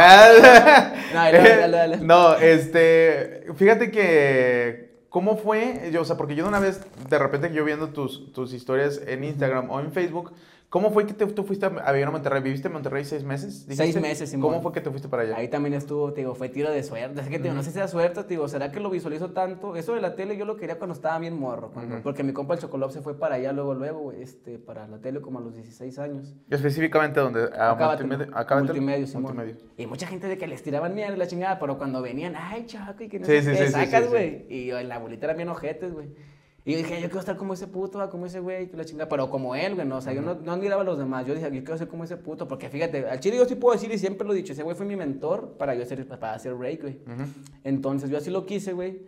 [1.14, 1.96] No, dale, dale, dale.
[1.98, 5.90] No, este, fíjate que, ¿cómo fue?
[5.92, 9.00] Yo, o sea, porque yo de una vez, de repente yo viendo tus, tus historias
[9.06, 10.32] en Instagram o en Facebook,
[10.74, 12.42] ¿cómo fue que te, tú fuiste a, vivir a Monterrey?
[12.42, 13.62] ¿Viviste en Monterrey seis meses?
[13.68, 14.00] Seis dijiste?
[14.00, 14.50] meses, Simón.
[14.50, 15.36] ¿Cómo fue que te fuiste para allá?
[15.36, 17.20] Ahí también estuvo, te digo, fue tiro de suerte.
[17.20, 19.30] Es que, te digo, no sé si era suerte, te digo, ¿será que lo visualizo
[19.30, 19.76] tanto?
[19.76, 22.02] Eso de la tele yo lo quería cuando estaba bien morro, cuando- Ujú.
[22.02, 24.98] porque mi compa el Chocolop se fue para allá luego, luego, güey, este, para la
[24.98, 26.34] tele como a los 16 años.
[26.50, 27.44] Específicamente, ¿dónde?
[27.56, 28.14] A Acábatelo.
[28.34, 28.64] Acábatelo.
[28.74, 29.36] Multimedio, Simón.
[29.36, 29.56] Multimedio.
[29.76, 32.66] Y mucha gente de que les tiraban mierda y la chingada, pero cuando venían, ay,
[32.66, 34.44] chaco, y que no Sí, sé sí, qué, sí, sacas, güey.
[34.48, 36.08] Y yo, en la bolita eran bien ojetes, güey.
[36.66, 38.84] Y yo dije, yo quiero estar como ese puto, va, como ese güey, que la
[38.86, 39.06] chingada.
[39.08, 41.26] Pero como él, güey, no, o sea, yo no, no admiraba a los demás.
[41.26, 43.74] Yo dije, yo quiero ser como ese puto, porque fíjate, al chile yo sí puedo
[43.74, 46.32] decir, y siempre lo he dicho, ese güey fue mi mentor para yo hacer, para
[46.32, 46.98] hacer break, güey.
[47.64, 49.00] Entonces yo así lo quise, güey.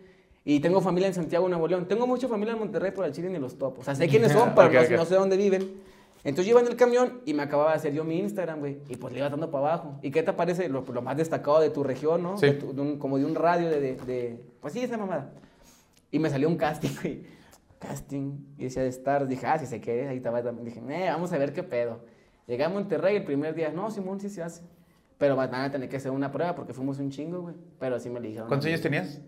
[0.45, 1.87] Y tengo familia en Santiago, Nuevo León.
[1.87, 3.81] Tengo mucha familia en Monterrey, pero al chile ni los topo.
[3.81, 5.81] O sea, sé quiénes son, pero no, sé dónde viven.
[6.23, 8.77] Entonces yo iba en el camión y me acababa de hacer yo mi Instagram, güey.
[8.87, 9.99] Y pues le iba dando para abajo.
[10.01, 12.37] ¿Y qué te parece lo, lo más destacado de tu región, no?
[12.37, 12.47] Sí.
[12.47, 15.31] De tu- de un- como de un radio de, de, de- Pues sí, esa mamada.
[16.11, 17.36] Y me salió un casting, güey.
[17.79, 18.55] Casting.
[18.57, 19.27] Y decía de Stars.
[19.27, 20.41] Dije, ah, si se quiere, ahí estaba.
[20.41, 22.03] Dije, eh, vamos a ver qué pedo.
[22.47, 23.69] Llegué a Monterrey el primer día.
[23.71, 24.63] No, Simón, sí se hace.
[25.17, 27.55] Pero van a tener que hacer una prueba porque fuimos un chingo, güey.
[27.79, 28.47] Pero sí me dijeron.
[28.47, 29.21] ¿Cuántos años tenías?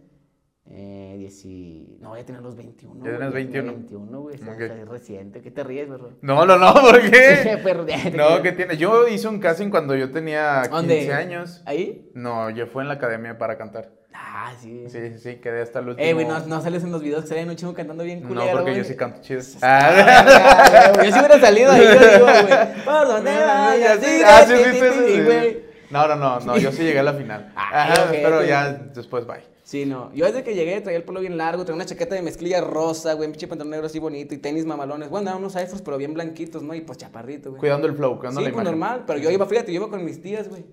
[0.72, 1.98] Eh, dieci...
[2.00, 3.04] No, ya tenía los 21.
[3.04, 4.06] Ya tenías güey, tenía 21.
[4.08, 4.36] 21, güey.
[4.36, 5.42] o sea, es reciente.
[5.42, 6.12] ¿Qué te ríes, perro?
[6.22, 7.60] No, no, no, ¿por qué?
[7.64, 7.86] Perro,
[8.16, 8.42] No.
[8.44, 8.78] ¿qué tiene?
[8.78, 11.14] Yo hice un casting cuando yo tenía 15 ¿Dónde?
[11.14, 11.64] años.
[11.66, 12.12] ¿Ahí?
[12.14, 13.99] No, yo fui en la academia para cantar.
[14.13, 14.86] Ah, sí.
[14.89, 16.08] Sí, sí, quedé hasta el último.
[16.08, 18.45] Eh, güey, no, no sales en los videos que salen un chingo cantando bien culero,
[18.45, 18.78] No, porque güey.
[18.78, 19.41] yo sí canto chido.
[19.62, 22.84] Ah, güey, yo sí hubiera salido ahí, yo digo, güey.
[22.86, 25.63] Por donde vayas, Ah, sí, güey.
[25.89, 27.52] No, no, no, no, yo sí llegué a la final.
[27.56, 29.41] Ah, Ajá, pero ya después bye.
[29.63, 30.12] Sí, no.
[30.13, 33.13] Yo desde que llegué traía el pelo bien largo, traía una chaqueta de mezclilla rosa,
[33.13, 35.10] güey, un pinche pantalón negro así bonito y tenis mamalones.
[35.10, 36.74] Bueno, eran unos iPhones, pero bien blanquitos, ¿no?
[36.74, 37.60] Y pues chaparrito, güey.
[37.60, 38.80] Cuidando el flow, cuidando Sí, la pues imagen.
[38.80, 40.65] normal, pero yo iba, fíjate, yo iba con mis tías, güey.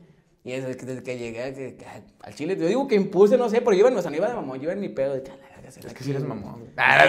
[0.49, 1.85] Y que, desde que llegué que- que
[2.23, 4.17] al Chile, yo digo que impuse, no sé, pero yo iba, en- o sea, no
[4.17, 5.33] iba de mamón, yo iba en mi pedo de que
[5.67, 6.67] Es que sí eres mamón.
[6.77, 7.05] Ah,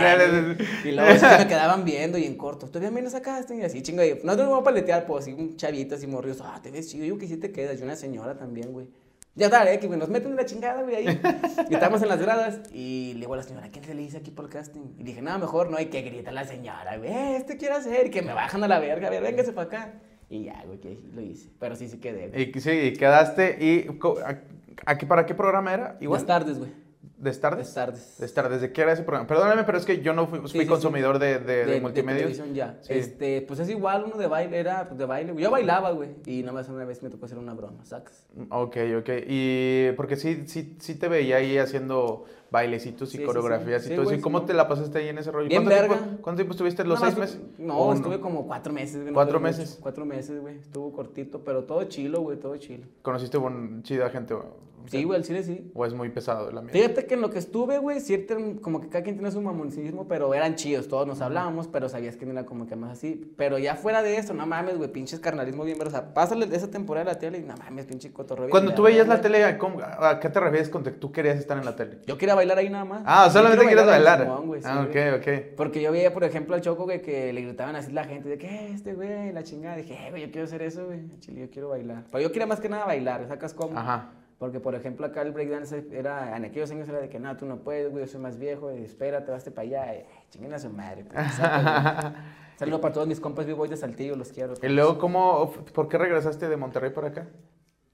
[0.83, 3.45] Y luego se me quedaban viendo y en corto, ¿todavía vienes acá?
[3.49, 6.07] Y así, chingo, y no te lo voy a paletear, pues así, un chavito así
[6.07, 8.87] morrido, ah, te ves chido, yo que sí te quedas, y una señora también, güey.
[9.35, 11.21] Ya está, eh, que güey, nos meten en la chingada, güey, ahí.
[11.69, 14.17] Y estamos en las gradas y le digo a la señora, ¿quién se le dice
[14.17, 14.81] aquí por el casting?
[14.97, 18.07] Y dije, no, mejor no, y que grita la señora, güey, "Eh, este quiere hacer,
[18.07, 19.93] y que me bajan a la verga, a ver, véngase para acá.
[20.29, 22.51] Y ya, güey, que lo hice, pero sí, sí quedé, güey.
[22.55, 23.57] Y sí, y quedaste.
[23.59, 24.41] ¿Y co- a-
[24.85, 25.97] a qué- para qué programa era?
[26.01, 26.19] Igual.
[26.21, 26.71] Buenas tardes, güey.
[27.17, 27.73] ¿De Stardust?
[27.73, 28.17] Buenas tardes.
[28.19, 28.61] De Stardust.
[28.61, 29.25] ¿De qué era ese programa?
[29.25, 30.65] Perdóname, pero es que yo no fui, fui sí, sí.
[30.67, 32.31] consumidor de, de, de multimedios.
[32.37, 32.77] televisión ya.
[32.89, 35.33] Este, pues es igual, uno de baile, era pues, de baile.
[35.35, 36.09] Yo bailaba, güey.
[36.27, 38.27] Y nomás una vez me tocó hacer una broma, ¿sacas?
[38.49, 39.09] Ok, ok.
[39.27, 43.89] Y porque sí, sí, sí te veía ahí haciendo bailecitos y Sí, coreografías sí.
[43.89, 44.09] y todo eso.
[44.09, 45.49] güey, ¿Y cómo te la pasaste ahí en ese rollo?
[45.49, 45.97] Bien ¿Cuánto verga.
[45.97, 46.83] Tiempo, ¿Cuánto tiempo estuviste?
[46.85, 47.41] ¿Los Nada seis meses?
[47.57, 48.95] No, ¿O estuve como cuatro meses.
[48.97, 49.43] güey, no ¿Cuatro mucho.
[49.51, 49.77] meses?
[49.81, 50.55] Cuatro meses, güey.
[50.57, 52.85] Estuvo cortito, pero todo chilo, güey, todo chilo.
[53.01, 54.33] ¿Conociste buen, chida gente?
[54.33, 54.45] o-
[54.89, 55.71] Sí, güey, al chile sí.
[55.73, 56.79] ¿O es muy pesado el ambiente?
[56.79, 60.07] Fíjate que en lo que estuve, güey, cierto, como que cada quien tiene su mamonismo,
[60.07, 63.33] pero eran chidos, todos nos hablábamos, pero sabías que no era como que más así.
[63.37, 66.45] Pero ya fuera de eso, no mames, güey, pinches carnalismo bien, pero, o sea, pásale
[66.47, 68.49] de esa temporada de la tele y no mames, pinche cotorreo.
[68.49, 71.57] Cuando tú veías la tele, ¿cómo- ¿a qué te refieres con que tú querías estar
[71.57, 71.99] en la tele?
[72.05, 73.03] Yo quería bailar ahí nada más.
[73.05, 74.21] Ah, solamente quieres bailar.
[74.21, 75.55] Simón, güey, sí, ah, ok, ok.
[75.55, 78.37] Porque yo veía, por ejemplo, al Choco, güey, que le gritaban así la gente, de
[78.37, 79.75] que este, güey, la chingada.
[79.77, 80.99] Dije, eh, güey, yo quiero hacer eso, güey.
[81.19, 82.05] Chile, yo quiero bailar.
[82.11, 83.77] Pero yo quería más que nada bailar, ¿sacas cómo?
[83.77, 84.11] Ajá.
[84.39, 87.45] Porque, por ejemplo, acá el breakdance era, en aquellos años era de que, no, tú
[87.47, 89.95] no puedes, güey, yo soy más viejo, y espérate, vas para allá.
[89.95, 91.05] Y, ay, chinguen a su madre.
[91.05, 92.13] pues, saca, güey.
[92.57, 94.53] Saludo para todos mis compas b-boys de Saltillo, los quiero.
[94.61, 97.27] Y luego, ¿cómo, ¿por qué regresaste de Monterrey para acá?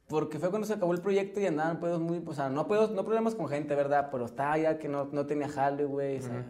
[0.08, 2.92] Porque fue cuando se acabó el proyecto y andaban pedos muy, o sea, no pedos,
[2.92, 4.10] no problemas con gente, ¿verdad?
[4.12, 6.18] Pero estaba ya que no, no tenía jale, güey.
[6.18, 6.46] o sea,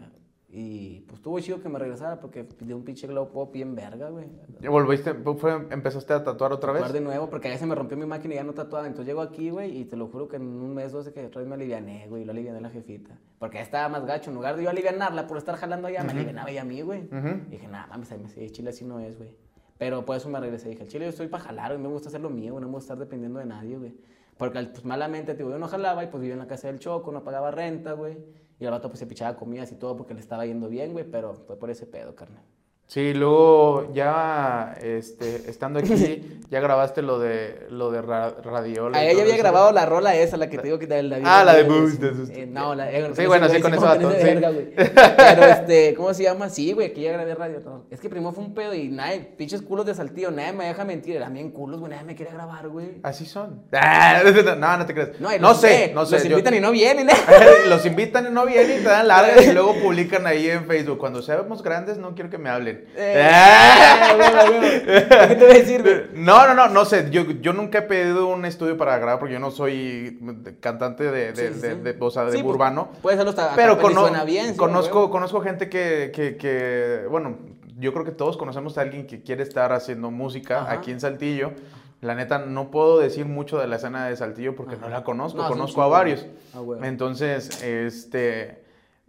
[0.56, 4.08] Y pues estuvo chido que me regresara porque de un pinche glow pop bien verga,
[4.10, 4.26] güey.
[4.62, 6.82] ¿Y ¿Volviste, fue- empezaste a tatuar otra vez?
[6.82, 8.86] Tatuar de nuevo porque ya se me rompió mi máquina y ya no tatuaba.
[8.86, 11.26] Entonces llego aquí, güey, y te lo juro que en un mes o dos que
[11.26, 13.18] otra vez me aliviané, güey, y lo aliviané a la jefita.
[13.40, 14.30] Porque ya estaba más gacho.
[14.30, 17.00] En lugar de yo alivianarla por estar jalando allá, me alivianaba ella a mí, güey.
[17.06, 17.28] Ujú.
[17.48, 19.30] Y dije, nada, mames, sí, Chile así no es, güey.
[19.76, 20.68] Pero por eso me regresé.
[20.68, 21.82] Dije, el Chile yo estoy para jalar, güey.
[21.82, 22.62] Me gusta hacer lo mío, güey.
[22.62, 23.96] No me gusta estar dependiendo de nadie, güey.
[24.38, 27.10] Porque pues, malamente, tío, yo no jalaba y pues vivía en la casa del Choco,
[27.10, 28.18] no pagaba renta, güey.
[28.58, 31.04] Y el vato pues se pichaba comidas y todo porque le estaba yendo bien, güey.
[31.10, 32.44] Pero fue por ese pedo, carnal.
[32.86, 38.98] Sí, luego ya este, estando aquí, ya grabaste lo de lo de ra- Radiola.
[38.98, 39.42] y A ella todo había eso.
[39.42, 42.28] grabado la rola esa, la que te digo que de la Ah, la de esos-
[42.30, 43.78] Eh, no, la, eh, Sí, bueno, sí, con sí.
[44.22, 44.74] verga, güey.
[44.76, 46.50] Pero este, ¿cómo se llama?
[46.50, 47.60] Sí, güey, aquí ya grabé radio.
[47.64, 47.84] no.
[47.90, 50.84] Es que primero fue un pedo y nadie, pinches culos de saltillo, nadie me deja
[50.84, 51.16] mentir.
[51.16, 52.98] Eran bien culos, güey, nadie me quería grabar, güey.
[53.02, 53.62] Así son.
[53.72, 54.22] Ah,
[54.58, 55.18] No, no te crees.
[55.20, 56.16] No, sé, no sé.
[56.16, 57.14] Los yo- invitan y no vienen, ¿eh?
[57.66, 60.98] los invitan y no vienen y te dan largas y luego publican ahí en Facebook.
[60.98, 62.73] Cuando seamos grandes, no quiero que me hablen.
[62.96, 64.14] Eh, Ah.
[64.48, 64.84] güey, güey.
[65.28, 66.10] ¿Qué te voy a decir?
[66.14, 67.10] No, no, no, no sé.
[67.10, 70.18] Yo, yo nunca he pedido un estudio para grabar porque yo no soy
[70.60, 72.88] cantante de, de, Sí, sí, de- o sea, de Sí, pues, urbano.
[73.02, 74.56] Puede hacerlo hasta Pero cono- suena bien.
[74.56, 77.36] conozco, conozco gente que, que, que, bueno,
[77.78, 80.72] yo creo que todos conocemos a alguien que quiere estar haciendo música Ajá.
[80.74, 81.52] aquí en Saltillo.
[82.00, 85.42] La neta, no puedo decir mucho de la escena de Saltillo porque no la conozco,
[85.42, 86.26] No, conozco a varios.
[86.54, 86.60] Ah.
[86.82, 88.63] Entonces, este,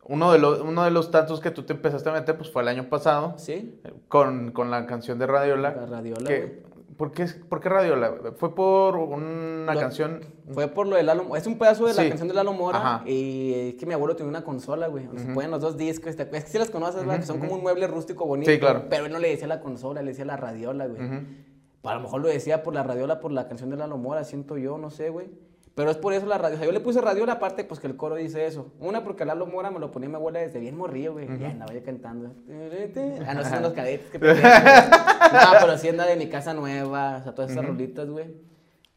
[0.08, 2.62] uno de, los, uno de los tantos que tú te empezaste a meter, pues fue
[2.62, 3.80] el año pasado, ¿Sí?
[4.08, 5.74] con, con la canción de Radiola.
[5.76, 6.76] La Radiola, que- güey.
[6.96, 8.14] ¿por, qué, ¿Por qué Radiola?
[8.38, 10.22] ¿Fue por una Lo- canción?
[10.54, 12.78] Fue por lo de Lalo Es un pedazo de la canción de Lalo Mora.
[12.78, 13.04] Ajá.
[13.10, 15.06] Y es que mi abuelo tenía una consola, güey.
[15.06, 15.36] Donde se Ujú.
[15.36, 16.16] ponen los dos discos.
[16.16, 17.20] Es que si las conoces, ¿verdad?
[17.20, 18.52] Que son como un mueble rústico bonito.
[18.52, 18.84] Sí, claro.
[18.90, 21.04] Pero él no le decía la consola, le decía la radiola, güey.
[21.04, 21.16] Ujú.
[21.84, 24.58] A lo mejor lo decía por la radiola, por la canción de Lalo Mora, siento
[24.58, 25.28] yo, no sé, güey.
[25.76, 26.56] Pero es por eso la radio.
[26.56, 28.72] O sea, yo le puse radiola aparte, pues que el coro dice eso.
[28.80, 31.26] Una, porque Lalo Mora me lo ponía mi abuela desde bien morrillo, güey.
[31.26, 32.32] Y andaba yo cantando.
[33.28, 34.18] Ah, no, son los cadetes que.
[34.20, 38.28] No, pero sí anda de mi casa nueva, o sea, todas esas rolitas, güey.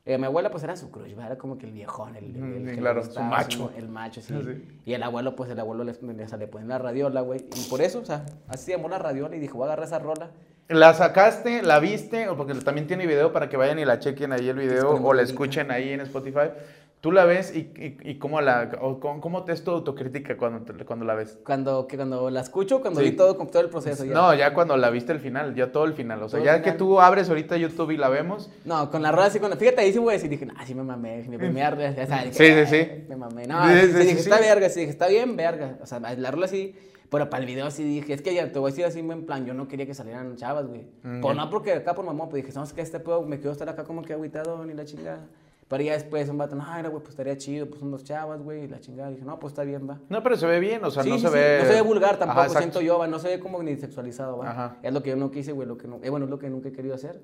[0.08, 1.26] Eh, mi abuela, pues era su crush, ¿verdad?
[1.26, 3.70] era como que el viejón, el, el, el que le claro, su macho.
[3.76, 4.34] El macho, sí.
[4.42, 4.80] Sí.
[4.86, 7.44] Y el abuelo, pues el abuelo le, le, le ponía la radiola, güey.
[7.54, 9.84] Y por eso, o sea, así se llamó la radiola y dijo, voy a agarrar
[9.84, 10.30] esa rola.
[10.68, 12.26] ¿La sacaste, la viste?
[12.30, 15.12] O porque también tiene video para que vayan y la chequen ahí el video o
[15.12, 16.52] la escuchen ahí en Spotify.
[17.00, 20.74] ¿Tú la ves y, y, y cómo, la, o cómo, te es tu autocrítica cuando,
[20.84, 21.38] cuando la ves?
[21.46, 23.10] Cuando, que cuando la escucho, cuando Sí.
[23.10, 24.04] vi todo, con todo el proceso.
[24.04, 24.12] Ya.
[24.12, 26.20] No, ya cuando la viste el final, ya todo el final.
[26.24, 26.62] O sea, ya final.
[26.62, 28.50] que tú abres ahorita YouTube y la vemos.
[28.64, 30.82] No, con la rola sí, cuando, fíjate, ahí sí a decir, dije, ah, sí me
[30.82, 32.36] mamé, mi primera, ya sabes.
[32.36, 32.76] Sí, sí, sí.
[32.76, 34.20] "Ay, Me mamé, no, Sí, sí, sí, sí, sí, dije, sí.
[34.30, 36.74] está verga, sí, dije, está bien, verga, o sea, la rola sí,
[37.10, 39.24] pero para el video sí dije, es que ya te voy a decir así, en
[39.24, 41.44] plan, yo no quería que salieran chavas, güey, Mm, pues ya.
[41.44, 43.84] no porque acá por mamá, pues dije, sabes que este pedo, me quiero estar acá
[43.84, 45.20] como que agüitado, ni la chingada,
[45.68, 48.40] pero ya después un vato, no, era, güey, pues estaría chido, pues son dos chavas,
[48.42, 49.98] güey, y la chingada, dije, no, pues está bien, va.
[50.08, 51.58] No, pero se ve bien, o sea, Sí, no sí, se sí, ve.
[51.60, 54.38] No se ve vulgar tampoco, Ajá, siento yo, va, no se ve como ni sexualizado,
[54.38, 54.50] va.
[54.50, 54.76] Ajá.
[54.82, 56.48] Es lo que yo no quise, güey, lo que no, eh, bueno, es lo que
[56.50, 57.20] nunca he querido hacer.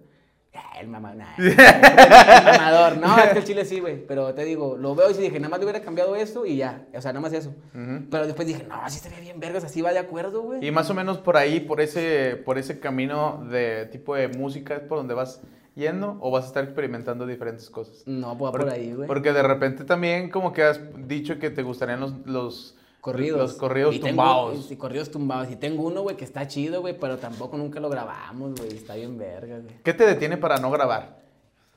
[0.57, 2.97] Ah, El mamá, nah, el mamador.
[2.99, 4.07] No, es que el chile sí, güey.
[4.07, 6.87] Pero te digo, lo veo y dije, nada más le hubiera cambiado eso y ya.
[6.95, 7.53] O sea, nada más eso.
[7.73, 10.65] Pero después dije, no, sí estaría bien vergas, así va de acuerdo, güey.
[10.65, 14.77] Y más o menos por ahí, por ese, por ese camino de tipo de música,
[14.77, 15.43] ¿es por donde vas
[15.75, 18.03] yendo o vas a estar experimentando diferentes cosas?
[18.07, 19.07] No, pues por ahí, güey.
[19.09, 23.39] Porque de repente también como que has dicho que te gustarían los, los Corridos.
[23.39, 24.71] Los corridos Y tengo- tumbados.
[24.71, 25.51] y corridos tumbados.
[25.51, 28.73] Y tengo uno, güey, que está chido, güey, pero tampoco nunca lo grabamos, güey.
[28.75, 29.75] Está bien verga, güey.
[29.83, 31.19] ¿Qué te detiene para no grabar?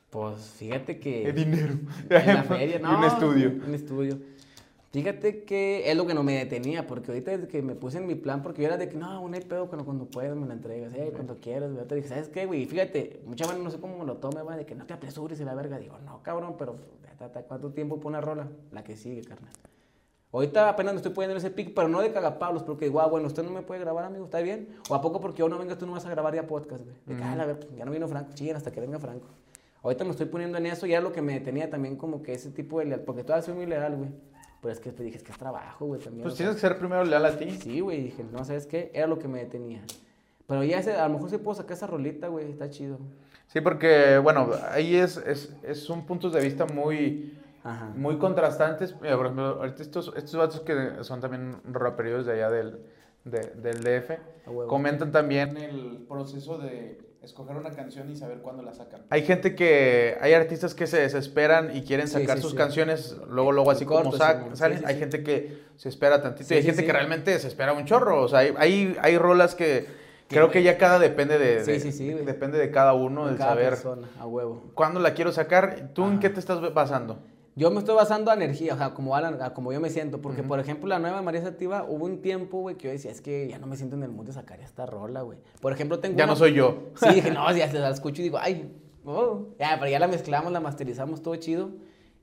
[0.09, 1.25] Pues fíjate que.
[1.27, 1.73] El dinero.
[2.09, 2.97] En la feria, no.
[2.97, 3.51] un estudio.
[3.67, 4.17] Un estudio.
[4.91, 8.07] Fíjate que es lo que no me detenía, porque ahorita desde que me puse en
[8.07, 10.53] mi plan, porque yo era de que no, hay pedo cuando, cuando puedas me la
[10.53, 11.85] entregas, eh, cuando quieras, güey.
[11.85, 12.65] Te dije, ¿sabes qué, güey?
[12.65, 15.39] Fíjate, mucha banda no sé cómo me lo tome, güey, de que no te apresures
[15.41, 15.77] y la verga.
[15.77, 16.77] Digo, no, cabrón, pero
[17.47, 18.47] ¿cuánto tiempo por una rola?
[18.71, 19.51] La que sigue, carnal.
[20.31, 23.07] Ahorita apenas me estoy poniendo en ese pic, pero no de cagapablos, porque digo, ah,
[23.07, 24.69] bueno, usted no me puede grabar, amigo, ¿está bien?
[24.89, 26.95] O a poco porque yo no venga, tú no vas a grabar ya podcast, güey.
[27.05, 29.27] De que, ah, la ver, ya no vino Franco, chillen hasta que venga Franco.
[29.83, 32.33] Ahorita me estoy poniendo en eso y era lo que me detenía también como que
[32.33, 34.09] ese tipo de leal, porque todavía soy muy leal, güey.
[34.61, 36.23] Pero es que pues, dije, es que es trabajo, güey, también.
[36.23, 37.51] Pues sea, tienes que ser primero leal a ti.
[37.51, 38.91] Sí, güey, dije, no, ¿sabes qué?
[38.93, 39.83] Era lo que me detenía.
[40.47, 42.99] Pero ya ese, a lo mejor sí puedo sacar esa rolita, güey, está chido.
[43.47, 47.91] Sí, porque, bueno, ahí es, es, es son puntos de vista muy, Ajá.
[47.95, 48.95] muy contrastantes.
[49.01, 52.79] Mira, por ejemplo, ahorita estos, estos vatos que son también raperillos de allá del,
[53.25, 54.11] de- del DF,
[54.67, 59.01] comentan también el proceso de escoger una canción y saber cuándo la sacan.
[59.09, 62.57] Hay gente que, hay artistas que se desesperan y quieren sacar sí, sus sí.
[62.57, 64.79] canciones, luego, luego así como sac- salen.
[64.79, 64.99] sí, hay sí.
[64.99, 66.87] gente que se espera tantito Sí, y hay sí, gente sí.
[66.87, 68.21] que realmente se espera un chorro.
[68.23, 69.85] O sea, hay, hay, hay rolas que
[70.27, 72.25] creo que ya cada depende de, Sí, de- sí, sí, güey.
[72.25, 74.71] depende de cada uno, cada saber persona, a huevo.
[74.73, 75.91] cuándo la quiero sacar.
[75.93, 77.19] ¿Tú en qué te estás basando?
[77.57, 79.89] Yo me estoy basando a energía, o sea, como, a la- a como yo me
[79.89, 80.21] siento.
[80.21, 83.19] Porque, por ejemplo, la nueva María Sativa, hubo un tiempo, güey, que yo decía, es
[83.19, 85.39] que ya no me siento en el mood de sacar esta rola, güey.
[85.59, 86.77] Por ejemplo, tengo Ya una- no soy yo.
[86.95, 88.71] Sí, dije, no, ya se la escucho y digo, ay,
[89.05, 89.47] oh.
[89.59, 91.71] Ya, pero ya la mezclamos, la masterizamos, todo chido.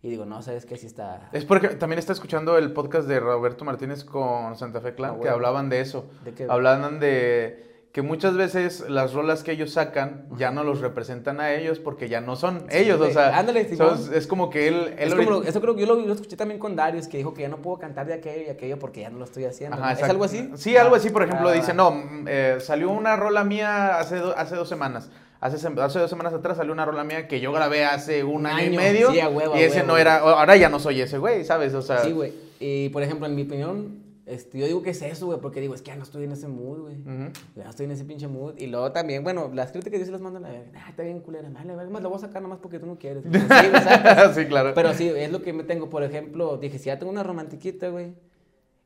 [0.02, 1.30] Y digo, no, sabes que sí está.
[1.32, 5.20] Es porque también está escuchando el podcast de Roberto Martínez con Santa Fe Clan, Ah,
[5.20, 6.04] que hablaban de eso.
[6.24, 6.46] ¿De qué?
[6.48, 11.52] Hablaban de que muchas veces las rolas que ellos sacan ya no los representan a
[11.54, 13.00] ellos porque ya no son Sí, ellos.
[13.00, 13.68] O sea, Ándale,
[14.12, 14.94] es como que él...
[14.98, 17.32] él Es como lo- eso creo que yo lo, escuché también con Darius, que dijo
[17.32, 19.76] que ya no puedo cantar de aquello y aquello porque ya no lo estoy haciendo.
[19.76, 20.10] Ajá, ¿Es exacto.
[20.10, 20.50] algo así?
[20.56, 21.74] Sí, algo así, por ejemplo, Ah, dice, va.
[21.74, 25.08] no, mm, eh, salió una rola mía hace, do- hace dos semanas.
[25.40, 28.46] Hace, hace dos semanas atrás salió una rola mía que yo grabé hace un, Un
[28.46, 29.12] año, y medio.
[29.12, 29.86] Sí, a huevo, y ese huevo.
[29.92, 31.74] no era, ahora ya no soy ese güey, ¿sabes?
[31.74, 32.32] O sea, Sí, güey.
[32.58, 35.74] Y por ejemplo, en mi opinión, este, yo digo que es eso, güey, porque digo,
[35.74, 37.00] es que ya no estoy en ese mood, güey.
[37.00, 37.32] ujú.
[37.56, 38.54] Ya no estoy en ese pinche mood.
[38.56, 40.70] Y luego también, bueno, las críticas yo se las mando a la verga.
[40.82, 41.50] Ah, está bien culera.
[41.50, 43.22] Vale, vale, más la voy a sacar nomás porque tú no quieres.
[43.22, 44.72] Pues sí, sí, claro.
[44.74, 45.90] Pero sí, es lo que me tengo.
[45.90, 48.14] Por ejemplo, dije, si ya tengo una romantiquita, güey.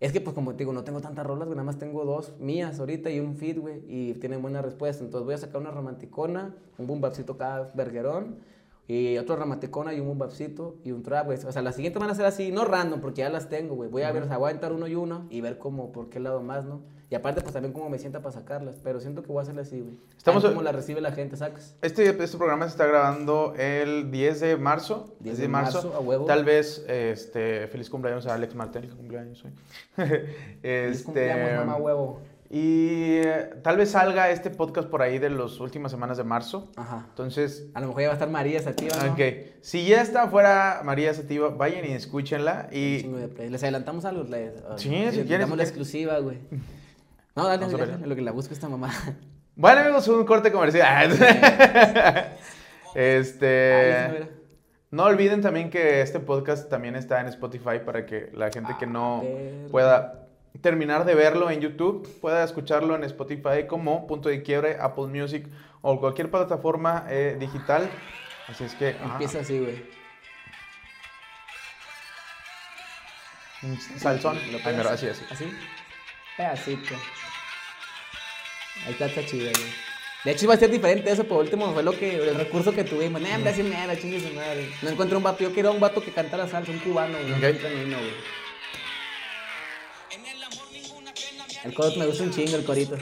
[0.01, 1.57] Es que, pues, como te digo, no tengo tantas rolas, güey.
[1.57, 3.83] Nada más tengo dos mías ahorita y un feed, güey.
[3.87, 5.05] Y tienen buena respuesta.
[5.05, 7.01] Entonces voy a sacar una romanticona, un boom
[7.37, 8.37] cada verguerón.
[8.91, 11.39] Y otro romanticona y un boom bapcito y un trap, güey.
[11.47, 13.91] O sea, las siguientes van a ser así, no random, porque ya las tengo, güey.
[13.91, 16.09] Voy a ver, o sea, voy a aventar uno y uno y ver cómo, por
[16.09, 16.81] qué lado más, ¿no?
[17.11, 18.77] Y aparte, pues también cómo me sienta para sacarlas.
[18.83, 19.99] Pero siento que voy a hacerle así, güey.
[20.17, 20.43] Estamos-.
[20.43, 21.75] Cómo la recibe la gente, sacas.
[21.83, 25.15] Este, este programa se está grabando el 10 de marzo.
[25.21, 25.83] 10 10 de de marzo.
[25.83, 26.25] marzo, a huevo.
[26.25, 29.43] Tal vez, este, feliz cumpleaños a Alex Martel, cumpleaños.
[29.97, 30.25] Feliz
[30.63, 32.21] este, cumpleaños, mamá huevo.
[32.51, 36.71] Y eh, tal vez salga este podcast por ahí de las últimas semanas de marzo.
[36.77, 37.05] Ajá.
[37.11, 39.13] Entonces, A lo mejor ya va a estar María Sativa, ¿no?
[39.13, 39.21] ok.
[39.61, 42.69] Si ya está afuera María Sativa, vayan y escúchenla.
[42.73, 43.51] Y de.
[43.51, 44.25] Les adelantamos algo.
[44.25, 45.69] Les, Sí, les si quieres, Damos la quieres.
[45.69, 46.39] exclusiva, güey.
[47.37, 48.91] No, dale, dale, lo que la busco esta mamá.
[49.55, 51.13] bueno, amigos, un corte comercial.
[52.97, 53.91] este.
[53.91, 54.29] Esa
[54.91, 58.87] no olviden también que este podcast también está en Spotify para que la gente que
[58.87, 59.69] no verga.
[59.71, 60.28] pueda
[60.61, 65.47] terminar de verlo en YouTube pueda escucharlo en Spotify como punto de quiebre, Apple Music
[65.83, 67.89] o cualquier plataforma eh, digital.
[68.49, 69.99] Así es que Empieza así, güey.
[73.63, 74.39] un salsón.
[74.53, 75.25] ¿Lo Ay, mira, así, así.
[75.31, 75.53] ¿Así?
[76.37, 76.95] Pedacito.
[78.87, 79.73] Ahí está, está chido, güey.
[80.25, 82.85] De hecho, iba a ser diferente eso, pero último fue lo que, el recurso que
[82.85, 83.21] tuvimos.
[83.21, 84.69] Nah, hombre, así mera, chingue su madre.
[84.83, 87.33] No encontré un vato, yo quería un vato que cantara salsa, un cubano, güey.
[87.33, 87.41] Ok.
[87.41, 88.13] No encontré ni uno, güey.
[91.69, 92.97] El me gusta un chingo, el corito.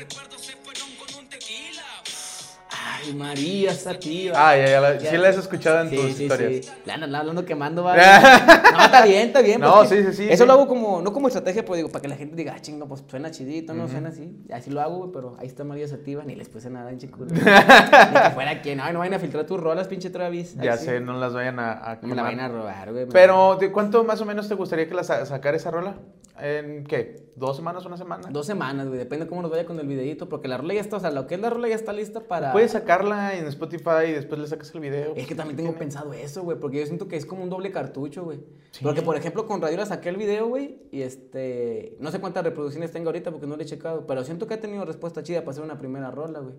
[2.69, 4.33] Ay, María Sativa.
[4.51, 6.67] Ah, ya, ya, la- sí la has escuchado en Sí, tus sí, historias.
[6.67, 6.73] Sí.
[6.85, 7.95] La ando, la ando quemando, va.
[7.97, 9.61] no, está bien, está bien.
[9.61, 12.03] No, porque sí, sí, sí, Eso lo hago como, no como estrategia, pero digo, para
[12.03, 14.37] que la gente diga, ah, chingo, pues suena chidito, no suena así.
[14.53, 17.27] Así lo hago, güey, pero ahí está María Sativa, ni les puse nada en chiculo.
[17.33, 20.57] ni que fuera quien, ay, no vayan a filtrar tus rolas, pinche Travis.
[20.57, 23.07] Ya sé, no las vayan a, a No me la vayan a robar, güey.
[23.13, 25.95] Pero, ¿de cuánto más o menos te gustaría que la sa- sacara esa rola?
[26.39, 27.31] ¿En qué?
[27.35, 28.29] ¿Dos semanas, una semana?
[28.31, 30.97] Dos semanas, güey, depende cómo nos vaya con el videito, porque la rola ya está,
[30.97, 32.53] o sea, lo que es la rola ya está lista para...
[32.53, 35.15] Puedes sacarla en Spotify y después le sacas el video.
[35.17, 37.71] Es que también tengo pensado eso, güey, porque yo siento que es como un doble
[37.73, 38.41] cartucho, güey.
[38.71, 38.85] Sí.
[38.85, 41.97] Porque, por ejemplo, con Radio la saqué el video, güey, y este...
[42.01, 44.61] No sé cuántas reproducciones tengo ahorita porque no le he checado, pero siento que ha
[44.61, 46.55] tenido respuesta chida para hacer una primera rola, güey.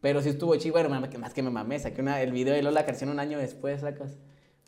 [0.00, 2.56] Pero sí estuvo chido, bueno, más que- más que me mamé, saqué una, el video
[2.58, 4.18] y luego la canción un año después sacas.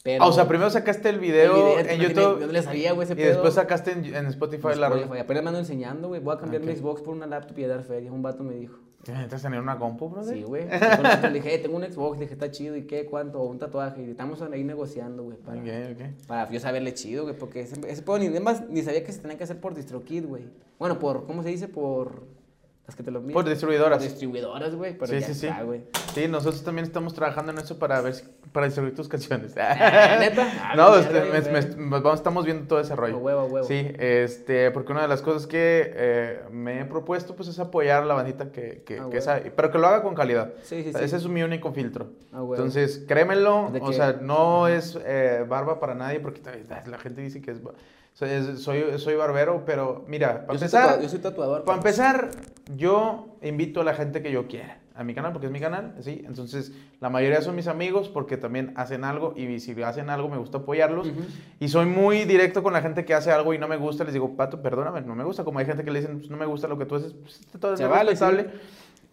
[0.06, 0.22] Pero...
[0.22, 3.14] Ah, o sea, primero sacaste el video, el en YouTube No le sabía, güey, ese
[3.14, 3.28] y pedo.
[3.30, 5.00] después sacaste en, en Spotify la rola.
[5.02, 5.18] Spotify.
[5.20, 6.20] Apenas me ando enseñando, güey.
[6.20, 6.68] Voy a cambiar Ok.
[6.68, 8.12] mi Xbox por una laptop y a dar feria.
[8.12, 8.78] Un vato me dijo.
[9.08, 10.36] ¿Necesitas tener una compu, brother?
[10.36, 10.64] Sí, güey.
[11.22, 12.18] Le dije, "Eh, tengo un Xbox.
[12.18, 12.76] Le dije, está chido.
[12.76, 13.04] ¿Y qué?
[13.06, 13.40] ¿Cuánto?
[13.40, 14.02] O un tatuaje.
[14.04, 15.38] Y estamos ahí negociando, güey.
[15.38, 16.26] Para, Ok, ok.
[16.28, 17.36] para yo saberle chido, güey.
[17.36, 20.44] Porque ese, ese pedo ni, ni sabía que se tenía que hacer por DistroKid, güey.
[20.78, 21.66] Bueno, por, ¿cómo se dice?
[21.66, 22.22] Por
[22.86, 23.34] las que te lo envían.
[23.34, 23.98] Por distribuidoras.
[23.98, 24.96] Por distribuidoras, güey.
[24.96, 25.46] Pero Sí, ya sí, sí.
[25.48, 25.82] está, güey.
[26.14, 29.54] Sí, nosotros también estamos trabajando en eso para ver si, para distribuir tus canciones.
[30.20, 30.72] ¿neta?
[30.76, 31.18] No, este,
[32.14, 33.16] estamos viendo todo ese rollo.
[33.16, 33.66] A huevo, a huevo.
[33.66, 38.04] Sí, este, porque una de las cosas que eh, me he propuesto pues es apoyar
[38.04, 40.54] a la bandita que, que, Ah, que sabe, pero que lo haga con calidad.
[40.62, 40.98] Sí, sí, sí.
[41.02, 42.10] Ese es mi único filtro.
[42.32, 42.42] Ah.
[42.48, 46.40] Entonces, créemelo, ¿De o sea, no es eh, barba para nadie porque
[46.86, 47.58] la gente dice que es...
[48.16, 51.64] Soy, soy, soy barbero, pero mira, para Yo soy, empezar, tatua- yo soy tatuador.
[51.64, 52.30] para pero- empezar,
[52.74, 55.94] yo invito a la gente que yo quiera a mi canal, porque es mi canal,
[56.00, 56.22] ¿sí?
[56.26, 60.38] Entonces, la mayoría son mis amigos porque también hacen algo y si hacen algo me
[60.38, 61.08] gusta apoyarlos.
[61.08, 61.20] Ujú.
[61.60, 64.14] Y soy muy directo con la gente que hace algo y no me gusta, les
[64.14, 65.44] digo, Pato, perdóname, no me gusta.
[65.44, 67.38] Como hay gente que le dicen, pues, no me gusta lo que tú haces, pues
[67.60, 68.46] todo es vale, respetable.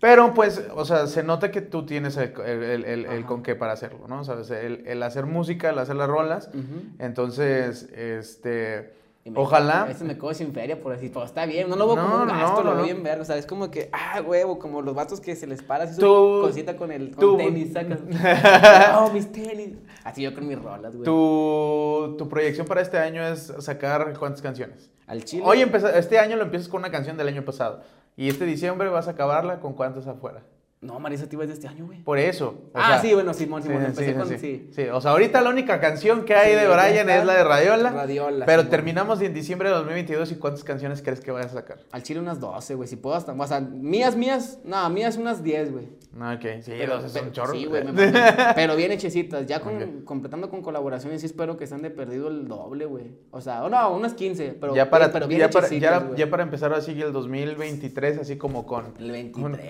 [0.04, 3.56] Pero pues, o sea, se nota que tú tienes el, el- el- el- con qué
[3.56, 4.26] para hacerlo, ¿no?
[4.26, 4.52] ¿Sabes?
[4.52, 6.50] El, el hacer música, el hacer las rolas.
[6.50, 6.82] Ujú.
[7.00, 8.92] Entonces, este,
[9.24, 9.84] Y me- ojalá...
[9.84, 12.02] A veces me quedo sin feria por decir, pues está bien, no lo veo No,
[12.04, 14.60] como un gasto, no, lo veo bien verga, o sea, es como que, ah, huevo,
[14.60, 17.38] como los vatos que se les para así su Tú- cosita con el con tú-
[17.38, 18.00] tenis, sacas.
[18.98, 19.78] oh, mis tenis.
[20.04, 21.06] Así yo con mis rolas, güey.
[21.06, 24.90] Tu, tu proyección para este año es sacar cuántas canciones.
[25.08, 25.44] Al chile.
[25.46, 27.82] Hoy empeza- este año lo empiezas con una canción del año pasado.
[28.16, 30.44] Y este diciembre vas a acabarla con cuántas afuera.
[30.84, 32.04] No, Marisa, te ibas de este año, güey.
[32.04, 32.50] Por eso.
[32.74, 34.84] o Ah, sea, sí, bueno, Simón, Simón, Sí, empecé sí, con, sí, sí.
[34.92, 37.90] o sea, ahorita la única canción que hay de Brian es la de Radiola.
[37.92, 38.72] Radiola, Pero Simón.
[38.72, 41.80] terminamos en diciembre de 2022 y ¿cuántas canciones crees que vayas a sacar?
[41.92, 45.42] Al chile unas 12, güey, si puedo hasta, o sea, mías, mías, no, mías unas
[45.44, 45.90] 10, güey.
[46.14, 47.54] No, ok, sí, Pero- dos es pero- un chorro.
[47.54, 47.92] Sí, güey, me
[48.56, 49.48] pero bien hechecitas.
[49.48, 53.16] Ya con, completando con colaboraciones, sí espero que sean de perdido el doble, güey.
[53.32, 56.30] O sea, o no, unas 15, pero, ya, para, pero bien ya, para, ya, ya
[56.30, 58.94] para empezar así el 2023, así como con...
[59.00, 59.64] El 23, con- güey,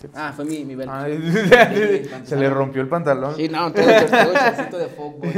[0.00, 0.74] ¿Qué Ah, fue mi, mi
[2.24, 3.36] se le rompió el pantalón.
[3.36, 5.30] Sí, no, todo, todo chorcito de fútbol.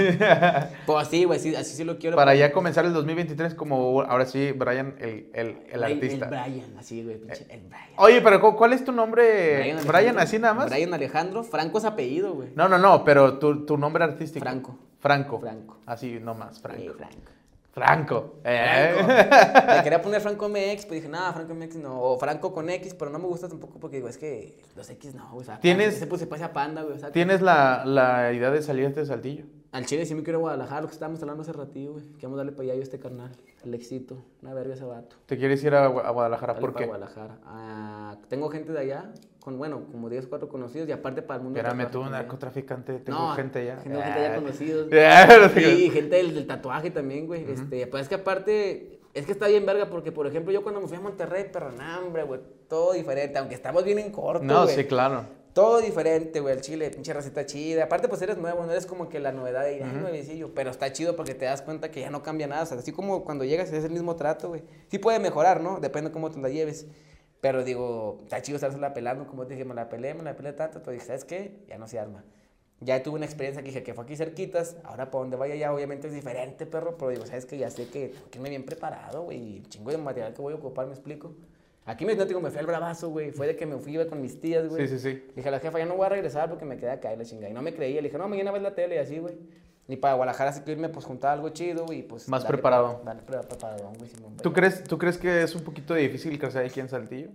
[0.87, 2.17] Pues así, güey, sí, así sí lo quiero.
[2.17, 6.25] Para ya comenzar el 2023 como ahora sí, Brian, el, el, el artista.
[6.25, 7.83] El Brian, así, güey, pinche, el Brian.
[7.99, 9.77] Oye, pero ¿cu- ¿cuál es tu nombre?
[9.87, 10.71] Brian, así nada más.
[10.71, 12.49] Brian Alejandro, Franco es apellido, güey.
[12.55, 14.43] No, no, no, pero tu, tu nombre artístico.
[14.43, 14.79] Franco.
[14.99, 15.41] Franco.
[15.41, 15.79] Franco.
[15.85, 16.81] Así nomás, Franco.
[16.83, 17.33] Sí, Franco.
[17.73, 18.37] Franco.
[18.45, 18.95] Eh.
[18.97, 19.73] Franco.
[19.77, 22.01] Le quería poner Franco MX, pero dije, nada, Franco MX no.
[22.03, 25.15] O Franco con X, pero no me gusta tampoco porque digo, es que los X
[25.15, 25.43] no, güey.
[25.43, 26.97] O sea, ¿Tienes- Se puse pase a panda, güey.
[26.97, 29.45] O sea, ¿Tienes la, la idea de salir de Saltillo?
[29.73, 32.05] Al Chile sí me quiero a Guadalajara, lo que estábamos hablando hace ratillo, güey.
[32.15, 33.31] Queremos darle para allá yo a este carnal.
[33.65, 34.17] El éxito.
[34.43, 35.15] Una verga ese vato.
[35.27, 36.55] ¿Te quieres ir a, Gua- a Guadalajara?
[36.55, 36.87] Dale ¿Por qué?
[36.87, 37.39] Guadalajara.
[37.45, 41.45] Ah, tengo gente de allá, con, bueno, como 10 4 conocidos y aparte para el
[41.45, 41.59] mundo.
[41.59, 42.13] Espérame, tú, también.
[42.13, 43.77] narcotraficante, tengo No, gente ya.
[43.79, 44.37] Tengo gente ya Ah.
[44.37, 44.89] conocidos.
[44.91, 45.53] Creas.
[45.53, 47.51] gente del, del tatuaje también, güey.
[47.51, 50.81] este, pues es que aparte, es que está bien verga porque, por ejemplo, yo cuando
[50.81, 51.47] me fui a Monterrey,
[52.05, 54.75] hombre, güey, todo diferente, aunque estamos bien en corto, No, güey.
[54.77, 55.25] sí, claro.
[55.53, 57.83] Todo diferente, güey, el chile, pinche receta chida.
[57.85, 60.71] Aparte, pues eres nuevo, no eres como que la novedad de ir, "Ay, nuevecillo", pero
[60.71, 62.63] está chido porque te das cuenta que ya no cambia nada.
[62.63, 64.63] O sea, así como cuando llegas es el mismo trato, güey.
[64.89, 65.81] Sí puede mejorar, ¿no?
[65.81, 66.87] Depende de cómo te la lleves.
[67.41, 70.53] Pero digo, está chido estársela pelando, como te dije, me la pelé, me la pelé
[70.53, 71.65] tanto, pero dije, ¿sabes qué?
[71.69, 72.25] Ya no se arma.
[72.81, 75.73] Ya tuve una experiencia que dije que fue aquí cerquitas, ahora para donde vaya ya
[75.73, 77.59] obviamente es diferente, perro, pero digo, ¿sabes qué?
[77.59, 80.55] Ya sé que tengo que irme bien preparado, güey, y chingo de material que voy
[80.55, 81.35] a ocupar, ¿me explico?
[81.87, 84.07] Aquí me, no digo, me fui al bravazo, güey, fue de que me fui, iba
[84.07, 84.87] con mis tías, güey.
[84.87, 85.25] Sí, sí, sí.
[85.35, 87.25] Dije a la jefa, ya no voy a regresar porque me quedé acá y la
[87.25, 87.51] chingada.
[87.51, 88.01] Y no me creía.
[88.01, 89.35] Le dije, no, mañana ves la tele y así, güey.
[89.93, 92.03] Y para Guadalajara sí que irme, pues, juntar algo chido, güey.
[92.03, 92.97] Pues, Más darle preparado.
[92.99, 94.11] pre- Dale pre- preparado, güey.
[94.43, 97.31] ¿Tú crees, ¿Tú crees que es un poquito difícil crecer aquí en Saltillo?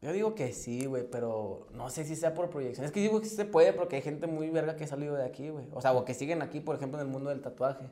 [0.00, 2.86] Yo digo que sí, güey, pero no sé si sea por proyección.
[2.86, 5.14] Es que digo que sí se puede porque hay gente muy verga que ha salido
[5.14, 5.66] de aquí, güey.
[5.74, 7.84] O sea, o que siguen aquí, por ejemplo, en el mundo del tatuaje.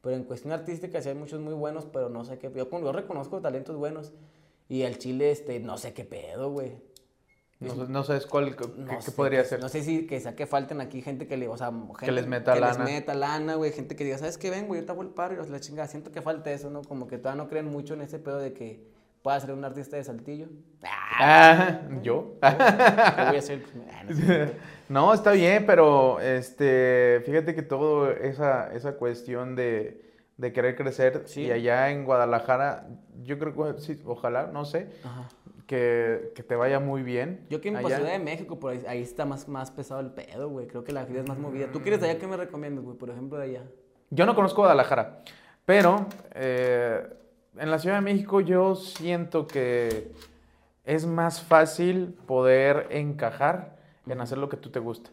[0.00, 2.52] Pero en cuestión artística sí hay muchos muy buenos, pero no sé qué.
[2.54, 4.12] Yo, yo reconozco talentos buenos.
[4.68, 6.74] Y el chile, este, no sé qué pedo, güey.
[7.60, 9.60] No, no sabes cuál, qué, No qué sé, podría que- ser.
[9.60, 12.26] No sé si que, sea que falten aquí gente que le, o sea, gente les
[12.26, 12.84] meta que lana.
[12.84, 14.48] les meta lana, güey, gente que diga, ¿sabes qué?
[14.50, 15.86] Ven, güey, yo te hago el paro y los- la chingada.
[15.86, 16.82] Siento que falta eso, ¿no?
[16.82, 18.82] Como que todavía no creen mucho en ese pedo de que
[19.22, 20.46] pueda ser un artista de Saltillo.
[20.82, 22.36] Ah, ¿Yo?
[22.40, 23.62] ¿Qué voy a hacer?
[23.90, 24.04] Ah,
[24.88, 30.02] no está bien, pero este, fíjate que todo esa, esa cuestión de,
[30.38, 31.42] de querer crecer Sí.
[31.42, 32.86] y allá en Guadalajara,
[33.22, 35.28] yo creo que sí, ojalá, no sé, Ajá.
[35.70, 37.46] Que, que te vaya muy bien.
[37.48, 37.80] Yo allá.
[37.80, 40.66] para Ciudad de México, pero ahí, ahí está más, más pesado el pedo, güey.
[40.66, 41.70] Creo que la vida es más movida.
[41.70, 42.96] ¿Tú quieres de allá qué me recomiendas, güey?
[42.96, 43.62] Por ejemplo, de allá.
[44.10, 45.22] Yo no conozco Guadalajara,
[45.64, 47.08] pero eh,
[47.56, 50.10] en la Ciudad de México yo siento que
[50.84, 53.76] es más fácil poder encajar
[54.08, 55.10] en hacer lo que tú te gusta.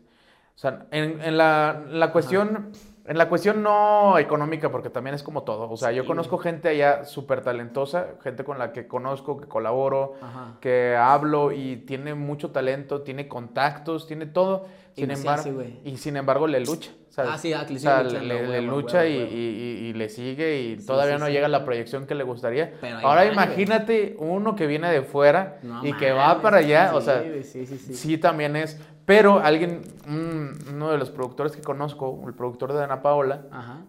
[0.55, 2.71] O sea, en, en la, la cuestión,
[3.07, 5.69] en la cuestión no económica, porque también es como todo.
[5.71, 10.15] O sea, yo conozco gente allá súper talentosa, gente con la que conozco, que colaboro,
[10.21, 10.57] Ajá.
[10.59, 14.65] que hablo y tiene mucho talento, tiene contactos, tiene todo.
[14.97, 16.91] Sin embargo, y sin embargo le lucha.
[17.09, 17.31] ¿sabes?
[17.33, 19.31] Ah, sí, ah, O sea, le, lucha huevo, y, huevo.
[19.31, 22.13] y- y- y le sigue y Sí, todavía sí, no llega a la proyección que
[22.15, 22.73] le gustaría.
[22.81, 23.33] Pero Ahora güey.
[23.33, 27.65] imagínate uno que viene de fuera No y que va para allá, o sea, sí,
[27.65, 27.93] sí, sí.
[27.95, 28.79] sí también es.
[29.05, 33.81] Pero alguien, un- uno de los productores que conozco, el productor de Ana Paola, Ajá.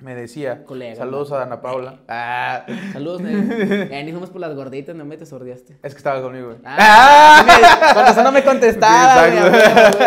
[0.00, 2.00] Me decía, Colega, saludos a Ana Paola.
[2.08, 3.22] Ah, Saludos.
[3.24, 5.76] Eh, ni fuimos por las gorditas, no me te sordeaste.
[5.82, 6.48] es que estaba conmigo.
[6.48, 6.58] güey.
[6.64, 9.98] Ah, con eso no me contestaba, Sí, exacto.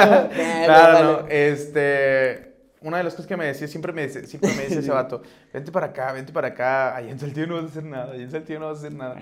[0.66, 1.04] Claro, vale.
[1.04, 2.53] no, este,
[2.84, 5.22] una de las cosas que me decía, siempre me dice, siempre me dice ese vato,
[5.54, 8.22] vente para acá, vente para acá, ahí en Saltillo no vas a hacer nada, ahí
[8.22, 9.16] en Saltillo no vas a hacer nada.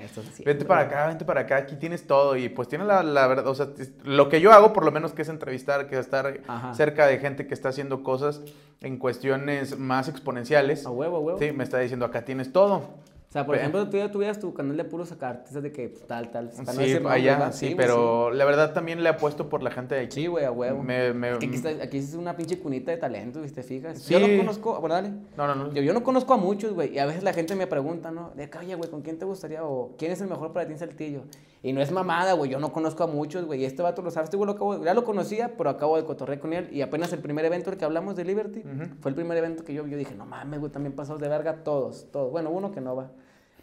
[0.44, 2.36] Vente para acá, vente para acá, aquí tienes todo.
[2.36, 3.68] Y pues tiene la, la verdad, o sea,
[4.04, 6.74] lo que yo hago por lo menos que es entrevistar, que es estar Ajá.
[6.74, 8.42] cerca de gente que está haciendo cosas
[8.82, 10.86] en cuestiones más exponenciales.
[10.86, 11.40] A huevo, a huevo.
[11.40, 12.90] Sí, me está diciendo, acá tienes todo.
[13.32, 16.06] O sea, por ejemplo, tú ya tuvieras tu canal de puros artistas de que pues,
[16.06, 16.50] tal, tal.
[16.50, 20.02] para no Sí, allá, sí, pero la verdad también le apuesto por la gente de
[20.02, 20.16] aquí.
[20.24, 20.84] Sí, güey, a huevo.
[20.84, 23.64] Me- me- Es que aquí, está, aquí es una pinche cunita de talento, si te
[23.64, 24.00] fijas.
[24.00, 24.12] Sí.
[24.14, 25.12] Yo no conozco, bueno, dale.
[25.38, 25.72] No, no, no.
[25.74, 26.94] Yo, yo no conozco a muchos, güey.
[26.94, 28.32] Y a veces la gente me pregunta, ¿no?
[28.36, 29.64] De que, oye, güey, ¿con quién te gustaría?
[29.64, 31.22] O ¿quién es el mejor para ti en Saltillo?
[31.64, 32.50] Y no es mamada, güey.
[32.50, 33.66] Yo no conozco a muchos, güey.
[33.66, 36.40] Este vato lo sabes, este güey lo acabo Ya lo conocía, pero acabo de cotorrear
[36.40, 36.70] con él.
[36.72, 38.96] Y apenas el primer evento del que hablamos de Liberty Ujú.
[39.00, 39.86] fue el primer evento que yo.
[39.86, 42.32] Yo dije, no mames, güey, también pasados de verga todos, todos.
[42.32, 43.12] Bueno, uno que no va.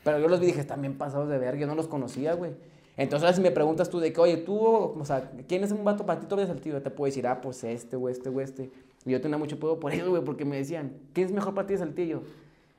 [0.04, 1.60] Pero yo los vi y dije, también pasados de verga.
[1.60, 2.52] Yo no los conocía, güey.
[2.96, 6.04] Entonces, si me preguntas tú de que, oye, tú, o sea, ¿quién es un vato
[6.06, 6.80] para ti todo de Saltillo?
[6.82, 8.70] Te puedo decir, ah, pues este, o este, o este.
[9.06, 11.66] Y yo tenía mucho pedo por eso, güey, porque me decían, ¿quién es mejor para
[11.66, 12.22] ti de Saltillo?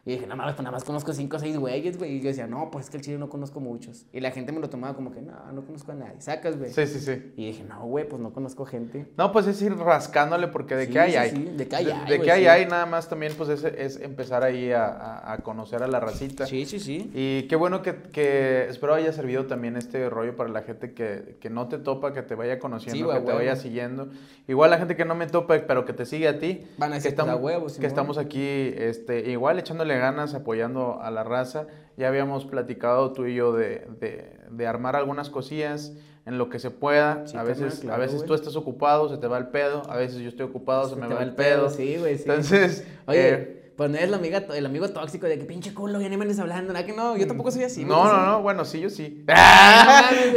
[0.06, 2.16] Y dije, no mames, pues nada más conozco cinco o seis güeyes, güey.
[2.16, 4.06] Y yo decía, no, pues es que el chile no conozco muchos.
[4.14, 6.20] Y la gente me lo tomaba como que, no, no conozco a nadie.
[6.22, 6.72] Sacas, güey.
[6.72, 7.34] Sí, sí, sí.
[7.36, 9.06] Y dije, no, güey, pues no conozco gente.
[9.18, 11.30] No, pues es ir rascándole porque de Sí, qué hay, sí, hay.
[11.32, 13.50] sí, de qué hay, De, hay, de güey, qué hay, hay, nada más también pues
[13.50, 16.46] es, es empezar ahí a, a- a conocer a la racita.
[16.48, 17.12] Sí, sí, sí.
[17.14, 21.38] Y qué bueno que, que espero haya servido también este rollo para la gente que,
[21.40, 24.10] que no te topa, que te vaya conociendo, güey, que te vaya siguiendo.
[24.48, 26.66] Igual la gente que no me topa, pero que te sigue a ti.
[26.78, 30.34] Van a que decir, pues, a estamos, huevo, que estamos aquí este, igual echándole ganas,
[30.36, 31.68] apoyando a la raza.
[31.98, 35.94] Ya habíamos platicado tú y yo de, de- de armar algunas cosillas
[36.26, 37.26] en lo que se pueda.
[37.28, 38.28] Sí, a veces, a claro, veces güey.
[38.28, 39.82] tú estás ocupado, se te va el pedo.
[39.90, 41.70] A veces yo estoy ocupado, se, Se me te va el pedo.
[41.70, 42.24] Sí, güey, sí.
[42.28, 46.02] Entonces, Oye, eh, pues no eres la amiga, el amigo tóxico de que pinche culo,
[46.02, 47.86] ya ni me andes hablando, nada que no, yo tampoco soy así.
[47.86, 48.16] no, no, sí.
[48.26, 49.24] no, bueno, sí, yo sí.
[49.28, 50.34] mames,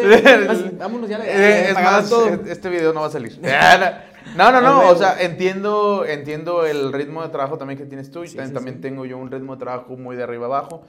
[0.63, 0.77] güey.
[0.79, 2.29] Vámonos ya, ya, Eh, Es más, todo.
[2.29, 3.39] eh, este video no va a salir.
[4.35, 8.25] No, no, no, o sea, entiendo, entiendo el ritmo de trabajo también que tienes tú
[8.25, 8.83] y Sí, también, sí, también sí.
[8.83, 10.85] tengo yo un ritmo de trabajo muy de arriba abajo.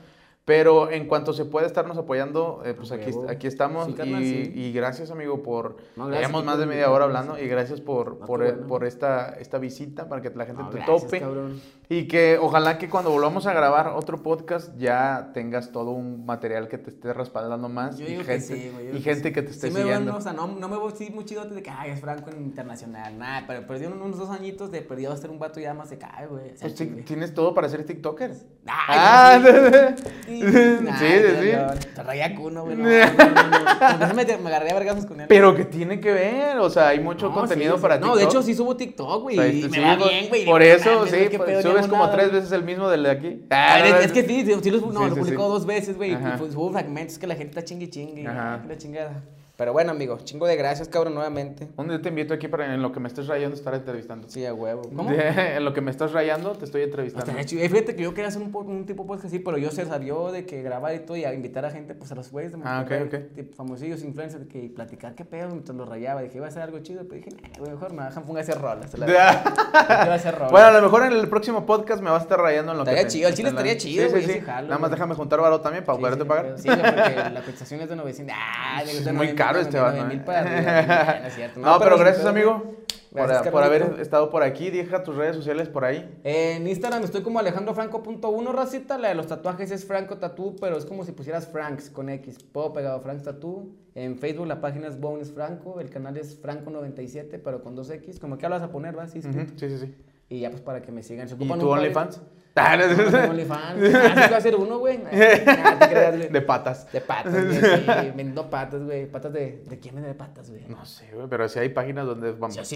[0.45, 3.85] Pero en cuanto se puede estarnos apoyando, eh, pues aquí, aquí estamos.
[3.85, 4.51] Sí, carnal, y, sí.
[4.53, 5.77] y gracias, amigo, por.
[5.95, 8.67] No, gracias Llevamos más de media hora hablando y gracias por, por, bueno.
[8.67, 11.19] por esta, esta visita para que la gente No, te gracias, tope.
[11.21, 11.61] cabrón.
[11.87, 16.67] Y que ojalá que cuando volvamos a grabar otro podcast ya tengas todo un material
[16.67, 17.97] que te esté respaldando más.
[17.97, 18.87] Yo y digo que gente, sí, güey.
[18.87, 19.33] yo y que gente sí.
[19.33, 20.11] que te esté me siguiendo.
[20.11, 22.41] no, o sea, no, no me así muy chidote de que, ay, es Franco en
[22.41, 25.89] internacional, nada, pero perdí unos, dos añitos de perdido a ser un vato ya más
[25.89, 26.51] de cae, güey.
[26.51, 28.31] o sea, Pues tienes todo para ser TikToker.
[28.65, 29.39] Ay, Ah,
[30.39, 32.77] Sí, sí, Nah, sí, cuno, güey.
[32.77, 35.27] No, me, me agarré a vergazos con él.
[35.27, 37.95] Pero que tiene que ver, o sea, hay mucho contenido sí, para.
[37.95, 38.09] TikTok.
[38.09, 39.37] No, de hecho sí subo TikTok, güey.
[39.37, 40.45] O sea, y este, me sí, va por- bien, güey.
[40.45, 43.45] Por eso, sí, pues, subes como tres veces el mismo del de aquí.
[43.49, 45.31] Ah, es, que sí, sí, los, no, lo sí.
[45.31, 46.13] dos veces, güey.
[46.13, 48.23] y pues, Hubo fragmentos que la gente está chingue chingue.
[48.23, 49.23] La chingada.
[49.63, 51.69] Pero bueno, amigo, chingo de gracias, cabrón, nuevamente.
[51.87, 54.27] Día te invito aquí para en lo que me estés rayando estar entrevistando.
[54.27, 54.81] Sí, a huevo.
[54.93, 55.09] ¿Cómo?
[55.09, 57.25] en lo que me estás rayando te estoy entrevistando.
[57.25, 57.63] Estaría chido.
[57.63, 60.33] Eh, Fíjate que yo quería hacer un, un tipo podcast así, pero yo se salió
[60.33, 62.57] de que grabar y todo y a invitar a gente, pues a los güeyes de
[62.65, 63.33] Ah, ok, ok.
[63.35, 66.21] tipo, famosillos, influencers, que platicar qué pedo mientras lo rayaba.
[66.23, 68.59] Dije, iba a hacer algo chido, pero dije, nah, mejor me dejan ponga a hacer
[68.59, 68.93] rolas.
[68.93, 70.51] a hacer rolas.
[70.51, 72.83] Bueno, a lo mejor en el próximo podcast me vas a estar rayando en lo
[72.83, 74.39] Estaría que te- chido, al chile estaría chido, Sí, güey, sí, sí.
[74.41, 76.55] Nada más déjame juntar varo también para poderte pagar.
[76.57, 78.35] Sí, porque la cotización es de 900.
[78.37, 81.59] Ah, Es de muy 9,000, caro este 9,000 vato, mil para arriba, no es cierto.
[81.59, 82.73] No, pero gracias, amigo,
[83.13, 84.71] por, Gracias, por haber estado por aquí.
[84.71, 86.19] Deja tus redes sociales por ahí.
[86.23, 88.97] En Instagram estoy como alejandrofranco.1, racita.
[88.97, 92.39] La de los tatuajes es Franco Tatú, pero es como si pusieras Franks con X.
[92.51, 93.75] Puedo pegado Franks Tatú.
[93.93, 95.79] En Facebook la página es Bones Franco.
[95.79, 98.19] El canal es Franco97, pero con dos X.
[98.19, 99.07] Como que hablas a poner, ¿va?
[99.07, 99.21] Sí.
[99.21, 99.95] Sí, sí, sí.
[100.29, 101.29] Y ya pues para que me sigan.
[101.29, 102.19] ¿Se ¿Y tu OnlyFans?
[102.55, 103.95] No, no tengo OnlyFans.
[103.95, 104.99] Ah, sí, hacer uno, güey.
[104.99, 106.91] De patas.
[106.91, 107.59] De patas, güey.
[107.59, 107.83] Sí,
[108.15, 109.07] vendiendo patas, güey.
[109.07, 110.63] ¿Patas de, de quién es de patas, güey?
[110.67, 112.33] No sé, güey, pero sí hay páginas donde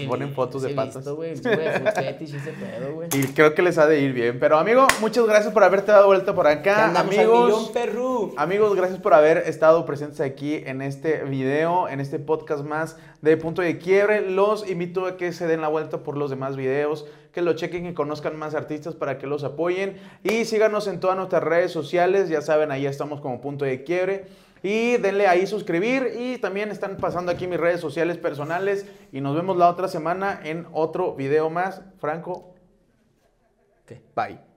[0.08, 0.96] ponen fotos de patas.
[0.96, 1.32] visto, güey.
[1.32, 3.08] Ese pedo, güey.
[3.12, 4.40] Y creo que les ha de ir bien.
[4.40, 6.98] Pero amigo, muchas gracias por haberte dado vuelta por acá.
[6.98, 7.72] Amigos.
[8.36, 13.36] Amigos, gracias por haber estado presentes aquí en este video, en este podcast más de
[13.36, 14.28] Punto de Quiebre.
[14.28, 17.86] Los invito a que se den la vuelta por los demás videos, que lo chequen
[17.86, 19.96] y conozcan más artistas para que los apoyen.
[20.22, 24.26] Y síganos en todas nuestras redes sociales, ya saben, ahí estamos como Punto de Quiebre.
[24.62, 29.36] Y denle ahí suscribir y también están pasando aquí mis redes sociales personales y nos
[29.36, 31.82] vemos la otra semana en otro video más.
[32.00, 32.54] Franco,
[34.16, 34.47] bye.